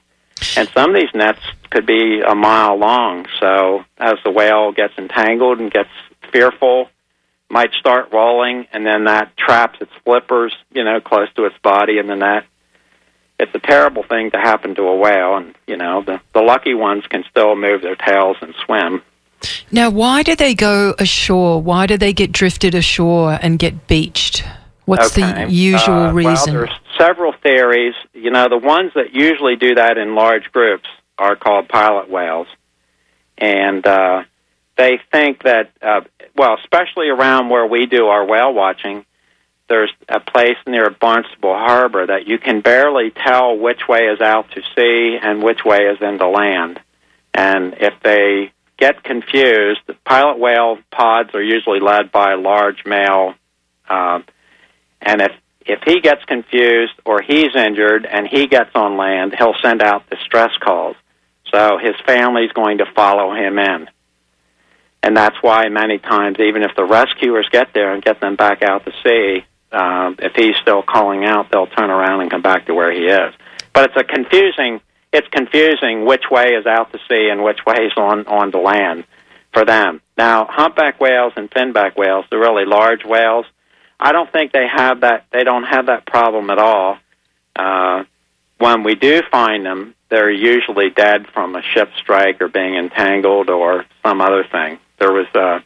And 0.56 0.70
some 0.70 0.92
of 0.92 0.96
these 0.96 1.14
nets 1.14 1.42
could 1.72 1.86
be 1.86 2.22
a 2.22 2.36
mile 2.36 2.78
long. 2.78 3.26
So 3.40 3.84
as 3.98 4.16
the 4.24 4.32
whale 4.32 4.72
gets 4.72 4.94
entangled 4.98 5.60
and 5.60 5.72
gets 5.72 5.90
fearful, 6.32 6.90
might 7.50 7.74
start 7.74 8.14
rolling, 8.14 8.68
and 8.72 8.86
then 8.86 9.06
that 9.06 9.36
traps 9.38 9.80
its 9.82 9.92
flippers, 10.06 10.56
you 10.72 10.84
know, 10.84 11.00
close 11.02 11.28
to 11.36 11.46
its 11.46 11.58
body 11.62 11.98
in 11.98 12.08
the 12.08 12.16
net 12.16 12.46
it's 13.40 13.54
a 13.56 13.60
terrible 13.60 14.04
thing 14.04 14.32
to 14.32 14.38
happen 14.38 14.76
to 14.76 14.84
a 14.84 14.96
whale, 14.96 15.38
and 15.38 15.56
you 15.68 15.78
know 15.78 16.04
the 16.04 16.22
the 16.34 16.42
lucky 16.42 16.74
ones 16.74 17.06
can 17.08 17.24
still 17.30 17.56
move 17.56 17.82
their 17.82 17.96
tails 17.96 18.38
and 18.42 18.54
swim. 18.66 19.02
Now, 19.72 19.90
why 19.90 20.24
do 20.24 20.36
they 20.36 20.56
go 20.56 20.96
ashore? 21.00 21.62
Why 21.62 21.86
do 21.86 21.98
they 21.98 22.14
get 22.14 22.32
drifted 22.32 22.76
ashore 22.76 23.38
and 23.42 23.60
get 23.60 23.88
beached? 23.88 24.46
What's 24.86 25.18
okay. 25.18 25.46
the 25.46 25.52
usual 25.52 25.94
uh, 25.94 26.14
reason? 26.14 26.54
Well, 26.54 26.66
there's 26.66 26.80
several 26.98 27.34
theories. 27.34 27.96
You 28.14 28.32
know, 28.32 28.50
the 28.50 28.58
ones 28.58 28.92
that 28.96 29.14
usually 29.14 29.56
do 29.56 29.76
that 29.76 29.98
in 29.98 30.16
large 30.16 30.52
groups 30.52 30.88
are 31.18 31.36
called 31.36 31.70
pilot 31.70 32.10
whales, 32.10 32.48
and 33.38 33.86
uh, 33.86 34.24
they 34.78 35.00
think 35.12 35.44
that, 35.44 35.72
uh, 35.82 36.02
well, 36.36 36.58
especially 36.60 37.10
around 37.10 37.50
where 37.50 37.66
we 37.66 37.86
do 37.86 38.08
our 38.08 38.26
whale 38.26 38.54
watching, 38.54 39.06
there's 39.70 39.92
a 40.10 40.20
place 40.20 40.58
near 40.68 40.90
Barnstable 40.90 41.56
Harbor 41.56 42.08
that 42.08 42.28
you 42.28 42.38
can 42.38 42.62
barely 42.62 43.12
tell 43.12 43.58
which 43.58 43.88
way 43.88 44.02
is 44.02 44.22
out 44.22 44.52
to 44.52 44.62
sea 44.76 45.18
and 45.22 45.42
which 45.42 45.64
way 45.66 45.80
is 45.80 46.02
into 46.02 46.28
land. 46.28 46.80
And 47.34 47.76
if 47.80 47.94
they 48.04 48.52
get 48.78 49.04
confused, 49.04 49.80
the 49.88 49.96
pilot 50.06 50.38
whale 50.38 50.78
pods 50.92 51.34
are 51.34 51.42
usually 51.42 51.80
led 51.80 52.12
by 52.12 52.34
a 52.34 52.38
large 52.38 52.86
male. 52.86 53.36
Uh, 53.90 54.20
and 55.02 55.22
if 55.22 55.32
if 55.66 55.80
he 55.86 56.02
gets 56.02 56.24
confused 56.26 56.94
or 57.06 57.22
he's 57.22 57.56
injured 57.56 58.06
and 58.06 58.28
he 58.28 58.48
gets 58.48 58.72
on 58.76 58.98
land, 58.98 59.34
he'll 59.38 59.56
send 59.62 59.82
out 59.82 60.10
distress 60.10 60.52
calls. 60.60 60.98
So 61.54 61.78
his 61.78 61.96
family's 62.06 62.52
going 62.52 62.80
to 62.80 62.86
follow 62.94 63.34
him 63.34 63.58
in. 63.58 63.88
And 65.02 65.16
that's 65.16 65.36
why 65.42 65.70
many 65.70 66.00
times, 66.00 66.38
even 66.40 66.64
if 66.64 66.76
the 66.76 66.84
rescuers 66.84 67.48
get 67.50 67.74
there 67.74 67.94
and 67.94 68.04
get 68.04 68.20
them 68.20 68.36
back 68.36 68.62
out 68.62 68.86
to 68.86 68.92
sea, 69.04 69.46
uh, 69.74 70.14
if 70.20 70.34
he's 70.36 70.56
still 70.62 70.84
calling 70.84 71.26
out, 71.26 71.52
they'll 71.52 71.68
turn 71.68 71.90
around 71.90 72.22
and 72.22 72.32
come 72.32 72.42
back 72.42 72.68
to 72.68 72.74
where 72.74 72.92
he 72.92 73.06
is. 73.06 73.34
But 73.74 73.90
it's 73.90 73.98
a 73.98 74.04
confusing. 74.04 74.82
It's 75.12 75.28
confusing 75.30 76.06
which 76.06 76.24
way 76.32 76.54
is 76.54 76.66
out 76.66 76.92
to 76.92 77.00
sea 77.10 77.30
and 77.30 77.44
which 77.44 77.60
way 77.66 77.86
is 77.86 77.94
on 77.98 78.28
on 78.28 78.52
the 78.52 78.60
land 78.60 79.06
for 79.52 79.66
them. 79.66 80.02
Now, 80.18 80.46
humpback 80.50 81.00
whales 81.00 81.34
and 81.36 81.50
finback 81.50 81.96
whales, 81.96 82.26
the 82.30 82.38
really 82.38 82.66
large 82.66 83.04
whales, 83.06 83.46
I 84.00 84.12
don't 84.12 84.32
think 84.32 84.52
they 84.52 84.68
have 84.68 85.02
that. 85.02 85.26
They 85.32 85.44
don't 85.44 85.64
have 85.64 85.86
that 85.88 86.06
problem 86.06 86.50
at 86.50 86.60
all. 86.60 86.98
Uh, 87.56 88.04
when 88.58 88.84
we 88.84 88.96
do 88.96 89.22
find 89.32 89.66
them, 89.66 89.96
they're 90.10 90.32
usually 90.32 90.90
dead 90.90 91.28
from 91.34 91.56
a 91.56 91.62
ship 91.62 91.90
strike 91.98 92.42
or 92.42 92.48
being 92.48 92.76
entangled 92.76 93.50
or 93.50 93.86
some 94.06 94.22
other 94.22 94.44
thing. 94.52 94.80
There 95.00 95.12
was 95.12 95.28
a 95.36 95.64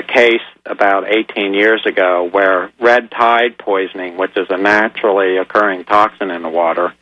a 0.00 0.02
case 0.02 0.42
about 0.64 1.08
18 1.08 1.54
years 1.54 1.84
ago 1.84 2.28
where 2.30 2.72
red 2.80 3.10
tide 3.10 3.58
poisoning, 3.58 4.16
which 4.16 4.36
is 4.36 4.46
a 4.50 4.56
naturally 4.56 5.36
occurring 5.36 5.84
toxin 5.84 6.30
in 6.30 6.42
the 6.42 6.48
water, 6.48 6.94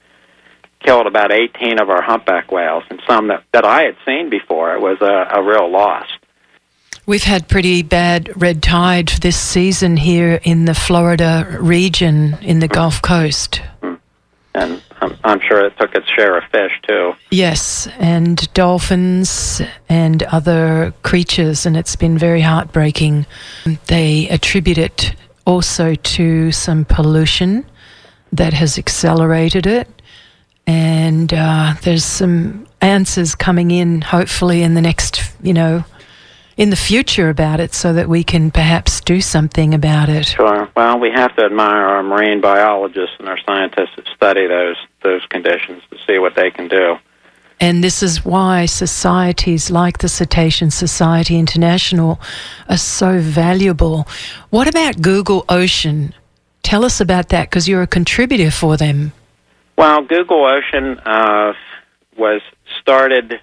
killed 0.80 1.06
about 1.06 1.32
18 1.32 1.80
of 1.80 1.90
our 1.90 2.02
humpback 2.02 2.50
whales, 2.50 2.84
and 2.90 3.00
some 3.06 3.28
that, 3.28 3.44
that 3.52 3.64
I 3.64 3.82
had 3.82 3.96
seen 4.04 4.30
before. 4.30 4.74
It 4.74 4.80
was 4.80 4.98
a, 5.00 5.38
a 5.38 5.42
real 5.42 5.70
loss. 5.70 6.06
We've 7.06 7.24
had 7.24 7.48
pretty 7.48 7.82
bad 7.82 8.30
red 8.40 8.62
tide 8.62 9.08
this 9.22 9.38
season 9.38 9.96
here 9.96 10.40
in 10.42 10.66
the 10.66 10.74
Florida 10.74 11.56
region 11.58 12.36
in 12.42 12.58
the 12.58 12.68
Gulf 12.68 13.00
Coast. 13.00 13.62
And 14.58 14.82
I'm, 15.00 15.16
I'm 15.22 15.40
sure 15.40 15.64
it 15.64 15.76
took 15.78 15.94
its 15.94 16.08
share 16.08 16.36
of 16.36 16.42
fish 16.50 16.72
too. 16.86 17.14
Yes, 17.30 17.86
and 17.98 18.52
dolphins 18.54 19.62
and 19.88 20.22
other 20.24 20.92
creatures, 21.02 21.64
and 21.64 21.76
it's 21.76 21.94
been 21.94 22.18
very 22.18 22.40
heartbreaking. 22.40 23.26
They 23.86 24.28
attribute 24.28 24.78
it 24.78 25.14
also 25.46 25.94
to 25.94 26.50
some 26.50 26.84
pollution 26.84 27.64
that 28.32 28.52
has 28.52 28.78
accelerated 28.78 29.66
it. 29.66 29.88
And 30.66 31.32
uh, 31.32 31.74
there's 31.82 32.04
some 32.04 32.66
answers 32.80 33.34
coming 33.34 33.70
in, 33.70 34.00
hopefully, 34.02 34.62
in 34.62 34.74
the 34.74 34.82
next, 34.82 35.22
you 35.40 35.54
know, 35.54 35.84
in 36.58 36.70
the 36.70 36.76
future 36.76 37.30
about 37.30 37.60
it 37.60 37.72
so 37.72 37.92
that 37.92 38.08
we 38.08 38.24
can 38.24 38.50
perhaps 38.50 39.00
do 39.00 39.20
something 39.20 39.72
about 39.72 40.08
it. 40.08 40.26
Sure. 40.26 40.68
Well, 40.76 40.98
we 40.98 41.10
have 41.12 41.34
to 41.36 41.44
admire 41.44 41.86
our 41.86 42.02
marine 42.02 42.40
biologists 42.40 43.14
and 43.20 43.28
our 43.28 43.38
scientists 43.46 43.94
that 43.96 44.06
study 44.14 44.46
those 44.48 44.76
those 45.04 45.24
conditions 45.30 45.82
to 45.90 45.96
see 46.06 46.18
what 46.18 46.34
they 46.34 46.50
can 46.50 46.66
do. 46.66 46.98
And 47.60 47.82
this 47.82 48.02
is 48.02 48.24
why 48.24 48.66
societies 48.66 49.70
like 49.70 49.98
the 49.98 50.08
Cetacean 50.08 50.70
Society 50.70 51.38
International 51.38 52.20
are 52.68 52.76
so 52.76 53.20
valuable. 53.20 54.06
What 54.50 54.68
about 54.68 55.00
Google 55.00 55.44
Ocean? 55.48 56.14
Tell 56.62 56.84
us 56.84 57.00
about 57.00 57.28
that 57.28 57.50
because 57.50 57.68
you're 57.68 57.82
a 57.82 57.86
contributor 57.86 58.50
for 58.50 58.76
them. 58.76 59.12
Well, 59.76 60.02
Google 60.02 60.44
Ocean 60.44 60.98
uh, 61.00 61.52
was 62.16 62.42
started 62.80 63.40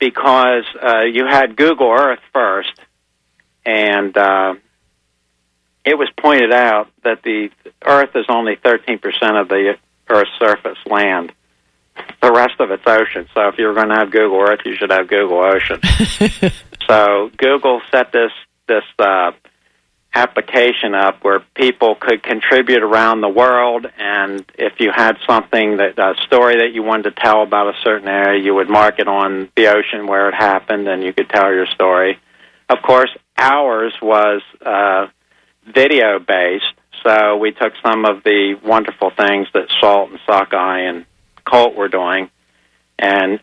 because 0.00 0.64
uh, 0.82 1.02
you 1.02 1.26
had 1.26 1.54
Google 1.54 1.90
Earth 1.92 2.20
first, 2.32 2.72
and 3.64 4.16
uh, 4.16 4.54
it 5.84 5.96
was 5.96 6.08
pointed 6.16 6.52
out 6.52 6.88
that 7.04 7.22
the 7.22 7.50
Earth 7.84 8.16
is 8.16 8.24
only 8.28 8.56
13% 8.56 8.98
of 9.40 9.48
the 9.48 9.76
Earth's 10.08 10.30
surface 10.38 10.78
land. 10.86 11.32
The 12.22 12.32
rest 12.32 12.54
of 12.60 12.70
it's 12.70 12.82
ocean. 12.86 13.28
So 13.34 13.48
if 13.48 13.58
you're 13.58 13.74
going 13.74 13.90
to 13.90 13.94
have 13.94 14.10
Google 14.10 14.40
Earth, 14.40 14.60
you 14.64 14.74
should 14.74 14.90
have 14.90 15.06
Google 15.06 15.42
Ocean. 15.44 15.80
so 16.88 17.30
Google 17.36 17.82
set 17.90 18.10
this 18.10 18.32
this 18.66 18.84
uh, 18.98 19.32
application 20.14 20.94
up 20.94 21.22
where 21.22 21.40
people 21.54 21.94
could 21.94 22.22
contribute 22.22 22.82
around 22.82 23.20
the 23.20 23.28
world 23.28 23.86
and 23.96 24.44
if 24.58 24.72
you 24.80 24.90
had 24.90 25.16
something 25.24 25.76
that 25.76 25.96
a 25.98 26.14
story 26.26 26.56
that 26.56 26.72
you 26.72 26.82
wanted 26.82 27.14
to 27.14 27.22
tell 27.22 27.42
about 27.44 27.68
a 27.68 27.78
certain 27.84 28.08
area 28.08 28.42
you 28.42 28.52
would 28.52 28.68
mark 28.68 28.98
it 28.98 29.06
on 29.06 29.48
the 29.54 29.68
ocean 29.68 30.08
where 30.08 30.28
it 30.28 30.34
happened 30.34 30.88
and 30.88 31.04
you 31.04 31.12
could 31.12 31.28
tell 31.28 31.52
your 31.52 31.66
story. 31.66 32.18
Of 32.68 32.82
course 32.82 33.10
ours 33.38 33.94
was 34.02 34.42
uh, 34.66 35.06
video 35.72 36.18
based 36.18 36.74
so 37.06 37.36
we 37.36 37.52
took 37.52 37.72
some 37.80 38.04
of 38.04 38.24
the 38.24 38.58
wonderful 38.64 39.10
things 39.10 39.46
that 39.54 39.68
salt 39.78 40.10
and 40.10 40.18
sockeye 40.26 40.80
and 40.80 41.06
colt 41.44 41.76
were 41.76 41.88
doing 41.88 42.30
and 42.98 43.38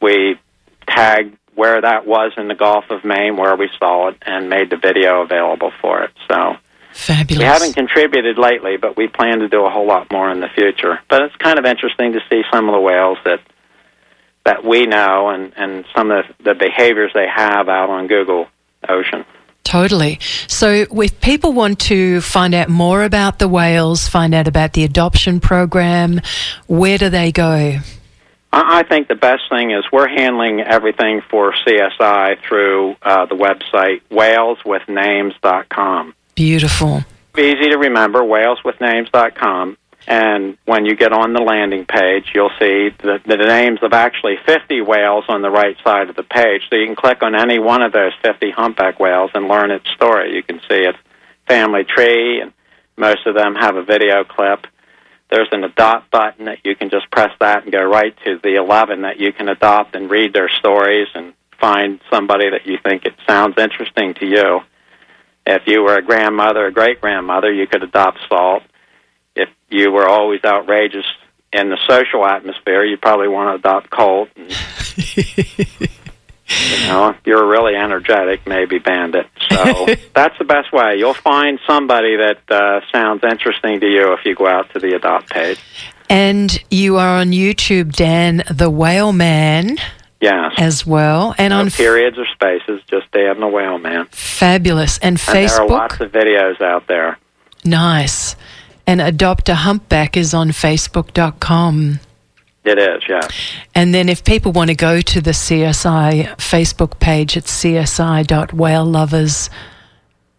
we 0.00 0.38
tagged 0.86 1.36
where 1.54 1.80
that 1.80 2.06
was 2.06 2.32
in 2.36 2.48
the 2.48 2.54
Gulf 2.54 2.84
of 2.90 3.04
Maine, 3.04 3.36
where 3.36 3.56
we 3.56 3.68
saw 3.78 4.08
it, 4.08 4.16
and 4.22 4.48
made 4.48 4.70
the 4.70 4.76
video 4.76 5.22
available 5.22 5.72
for 5.80 6.02
it. 6.04 6.10
So 6.28 6.56
fabulous. 6.92 7.38
We 7.38 7.44
haven't 7.44 7.74
contributed 7.74 8.38
lately, 8.38 8.76
but 8.76 8.96
we 8.96 9.08
plan 9.08 9.40
to 9.40 9.48
do 9.48 9.64
a 9.64 9.70
whole 9.70 9.86
lot 9.86 10.10
more 10.10 10.30
in 10.30 10.40
the 10.40 10.48
future. 10.48 11.00
But 11.08 11.22
it's 11.22 11.36
kind 11.36 11.58
of 11.58 11.64
interesting 11.64 12.12
to 12.12 12.20
see 12.30 12.42
some 12.52 12.68
of 12.68 12.74
the 12.74 12.80
whales 12.80 13.18
that 13.24 13.40
that 14.44 14.64
we 14.64 14.86
know 14.86 15.28
and 15.28 15.52
and 15.56 15.84
some 15.94 16.10
of 16.10 16.24
the, 16.38 16.52
the 16.52 16.54
behaviors 16.54 17.12
they 17.14 17.28
have 17.28 17.68
out 17.68 17.90
on 17.90 18.06
Google 18.06 18.48
Ocean. 18.88 19.24
Totally. 19.64 20.18
So, 20.48 20.86
if 20.90 21.20
people 21.20 21.52
want 21.52 21.78
to 21.80 22.20
find 22.20 22.52
out 22.52 22.68
more 22.68 23.04
about 23.04 23.38
the 23.38 23.46
whales, 23.46 24.08
find 24.08 24.34
out 24.34 24.48
about 24.48 24.72
the 24.72 24.82
adoption 24.82 25.38
program, 25.38 26.20
where 26.66 26.98
do 26.98 27.08
they 27.08 27.30
go? 27.30 27.78
I 28.52 28.82
think 28.82 29.08
the 29.08 29.14
best 29.14 29.44
thing 29.48 29.70
is 29.70 29.84
we're 29.90 30.08
handling 30.08 30.60
everything 30.60 31.22
for 31.30 31.54
CSI 31.66 32.38
through 32.46 32.96
uh, 33.00 33.24
the 33.26 33.34
website 33.34 34.02
whaleswithnames.com. 34.10 36.14
Beautiful. 36.34 37.04
Easy 37.38 37.70
to 37.70 37.78
remember, 37.78 38.20
whaleswithnames.com. 38.20 39.78
And 40.06 40.58
when 40.64 40.84
you 40.84 40.96
get 40.96 41.12
on 41.12 41.32
the 41.32 41.40
landing 41.40 41.86
page, 41.86 42.32
you'll 42.34 42.50
see 42.58 42.90
the, 42.98 43.20
the 43.24 43.36
names 43.36 43.80
of 43.82 43.92
actually 43.92 44.36
50 44.44 44.80
whales 44.82 45.24
on 45.28 45.42
the 45.42 45.50
right 45.50 45.76
side 45.84 46.10
of 46.10 46.16
the 46.16 46.24
page. 46.24 46.62
So 46.68 46.76
you 46.76 46.86
can 46.86 46.96
click 46.96 47.22
on 47.22 47.34
any 47.34 47.58
one 47.58 47.82
of 47.82 47.92
those 47.92 48.12
50 48.22 48.50
humpback 48.50 48.98
whales 48.98 49.30
and 49.34 49.48
learn 49.48 49.70
its 49.70 49.88
story. 49.90 50.34
You 50.34 50.42
can 50.42 50.60
see 50.68 50.84
its 50.84 50.98
family 51.46 51.84
tree, 51.84 52.40
and 52.40 52.52
most 52.96 53.26
of 53.26 53.34
them 53.34 53.54
have 53.54 53.76
a 53.76 53.82
video 53.82 54.24
clip. 54.24 54.66
There's 55.32 55.48
an 55.50 55.64
adopt 55.64 56.10
button 56.10 56.44
that 56.44 56.58
you 56.62 56.76
can 56.76 56.90
just 56.90 57.10
press 57.10 57.30
that 57.40 57.64
and 57.64 57.72
go 57.72 57.82
right 57.82 58.14
to 58.24 58.38
the 58.42 58.56
11 58.56 59.02
that 59.02 59.18
you 59.18 59.32
can 59.32 59.48
adopt 59.48 59.96
and 59.96 60.10
read 60.10 60.34
their 60.34 60.50
stories 60.50 61.08
and 61.14 61.32
find 61.58 62.00
somebody 62.10 62.50
that 62.50 62.66
you 62.66 62.76
think 62.84 63.06
it 63.06 63.14
sounds 63.26 63.56
interesting 63.56 64.14
to 64.14 64.26
you. 64.26 64.60
If 65.46 65.62
you 65.66 65.82
were 65.82 65.96
a 65.96 66.02
grandmother 66.02 66.66
or 66.66 66.70
great 66.70 67.00
grandmother, 67.00 67.50
you 67.50 67.66
could 67.66 67.82
adopt 67.82 68.18
Salt 68.28 68.62
if 69.34 69.48
you 69.70 69.90
were 69.90 70.06
always 70.06 70.40
outrageous 70.44 71.06
in 71.52 71.68
the 71.68 71.78
social 71.88 72.26
atmosphere, 72.26 72.84
you 72.84 72.96
probably 72.96 73.28
want 73.28 73.50
to 73.50 73.68
adopt 73.68 73.90
Colt. 73.90 74.28
And, 74.36 74.50
you 75.06 76.86
know, 76.86 77.10
if 77.10 77.16
you're 77.24 77.46
really 77.46 77.74
energetic, 77.76 78.46
maybe 78.46 78.78
Bandit. 78.78 79.26
So 79.50 79.86
that's 80.14 80.36
the 80.38 80.44
best 80.44 80.72
way. 80.72 80.96
You'll 80.96 81.14
find 81.14 81.58
somebody 81.66 82.16
that 82.16 82.38
uh, 82.50 82.80
sounds 82.92 83.22
interesting 83.24 83.80
to 83.80 83.86
you 83.86 84.12
if 84.14 84.24
you 84.24 84.34
go 84.34 84.46
out 84.46 84.72
to 84.72 84.78
the 84.78 84.94
adopt 84.94 85.30
page. 85.30 85.58
And 86.08 86.62
you 86.70 86.98
are 86.98 87.20
on 87.20 87.30
YouTube, 87.30 87.92
Dan, 87.94 88.42
the 88.50 88.70
Whale 88.70 89.12
Man. 89.12 89.76
Yes. 90.20 90.54
As 90.56 90.86
well, 90.86 91.34
and 91.36 91.50
no 91.50 91.58
on 91.58 91.70
periods 91.70 92.16
or 92.16 92.26
spaces, 92.26 92.80
just 92.86 93.10
Dan 93.10 93.40
the 93.40 93.48
Whale 93.48 93.78
Man. 93.78 94.06
Fabulous, 94.12 94.98
and, 94.98 95.18
and 95.18 95.18
Facebook. 95.18 95.56
There 95.56 95.62
are 95.62 95.68
lots 95.68 96.00
of 96.00 96.12
videos 96.12 96.60
out 96.60 96.86
there. 96.86 97.18
Nice. 97.64 98.36
And 98.86 99.00
Adopt 99.00 99.48
a 99.48 99.56
Humpback 99.56 100.16
is 100.16 100.32
on 100.32 100.50
Facebook.com. 100.50 101.98
It 102.64 102.78
is, 102.78 103.02
yeah. 103.08 103.26
And 103.74 103.92
then 103.94 104.08
if 104.08 104.22
people 104.24 104.52
want 104.52 104.68
to 104.70 104.76
go 104.76 105.00
to 105.00 105.20
the 105.20 105.32
CSI 105.32 106.36
Facebook 106.36 107.00
page, 107.00 107.36
it's 107.36 107.50
csi.whalelovers 107.62 109.48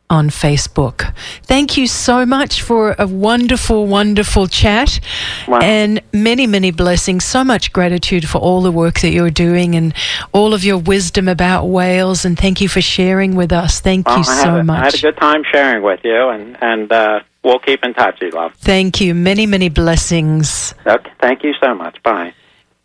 on 0.09 0.29
Facebook. 0.29 1.13
Thank 1.43 1.75
you 1.75 1.87
so 1.87 2.25
much 2.25 2.61
for 2.61 2.95
a 2.99 3.07
wonderful, 3.07 3.87
wonderful 3.87 4.47
chat 4.47 4.99
Wow. 5.47 5.59
and 5.61 6.01
many, 6.13 6.45
many 6.45 6.71
blessings. 6.71 7.25
So 7.25 7.43
much 7.43 7.73
gratitude 7.73 8.27
for 8.29 8.37
all 8.37 8.61
the 8.61 8.71
work 8.71 8.99
that 8.99 9.09
you're 9.11 9.31
doing 9.31 9.75
and 9.75 9.93
all 10.31 10.53
of 10.53 10.63
your 10.63 10.77
wisdom 10.77 11.27
about 11.27 11.65
whales. 11.65 12.25
And 12.25 12.37
thank 12.37 12.61
you 12.61 12.69
for 12.69 12.81
sharing 12.81 13.35
with 13.35 13.51
us. 13.51 13.79
Thank 13.81 14.07
Well, 14.07 14.19
you 14.19 14.23
so 14.23 14.57
a- 14.57 14.63
much. 14.63 14.79
I 14.81 14.85
had 14.85 14.93
a 14.95 14.99
good 15.01 15.17
time 15.17 15.43
sharing 15.51 15.81
with 15.83 16.01
you, 16.03 16.29
and, 16.29 16.57
and 16.61 16.91
uh, 16.91 17.19
we'll 17.43 17.59
keep 17.59 17.83
in 17.83 17.93
touch, 17.93 18.21
love. 18.33 18.53
Thank 18.55 19.01
you. 19.01 19.13
Many, 19.13 19.45
many 19.45 19.67
blessings. 19.69 20.73
Okay, 20.85 21.11
thank 21.19 21.43
you 21.43 21.53
so 21.61 21.73
much. 21.73 22.01
Bye. 22.03 22.33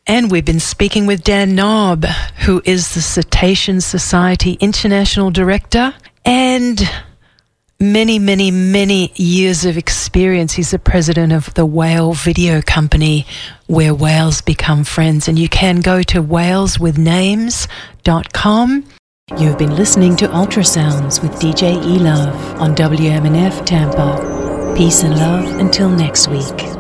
And 0.06 0.28
we've 0.30 0.44
been 0.44 0.60
speaking 0.60 1.06
with 1.06 1.22
Dan 1.22 1.56
Knaub, 1.56 2.06
who 2.46 2.62
is 2.64 2.94
the 2.94 3.02
Cetacean 3.02 3.82
Society 3.82 4.56
International 4.58 5.30
Director 5.30 5.94
and 6.24 6.80
many, 7.78 8.18
many, 8.18 8.50
many 8.50 9.12
years 9.16 9.66
of 9.66 9.76
experience. 9.76 10.54
He's 10.54 10.70
the 10.70 10.78
president 10.78 11.34
of 11.34 11.52
the 11.54 11.66
Whale 11.66 12.14
Video 12.14 12.62
Company, 12.62 13.26
where 13.66 13.94
whales 13.94 14.40
become 14.40 14.82
friends. 14.82 15.28
And 15.28 15.38
you 15.38 15.50
can 15.50 15.80
go 15.80 16.02
to 16.04 16.22
whaleswithnames.com. 16.22 18.84
You've 19.36 19.58
been 19.58 19.76
listening 19.76 20.16
to 20.16 20.26
Ultrasounds 20.28 21.22
with 21.22 21.32
DJ 21.32 21.74
E 21.84 21.98
Love 21.98 22.34
on 22.60 22.74
WMNF 22.74 23.66
Tampa. 23.66 24.47
Peace 24.78 25.02
and 25.02 25.18
love 25.18 25.58
until 25.58 25.90
next 25.90 26.28
week. 26.28 26.77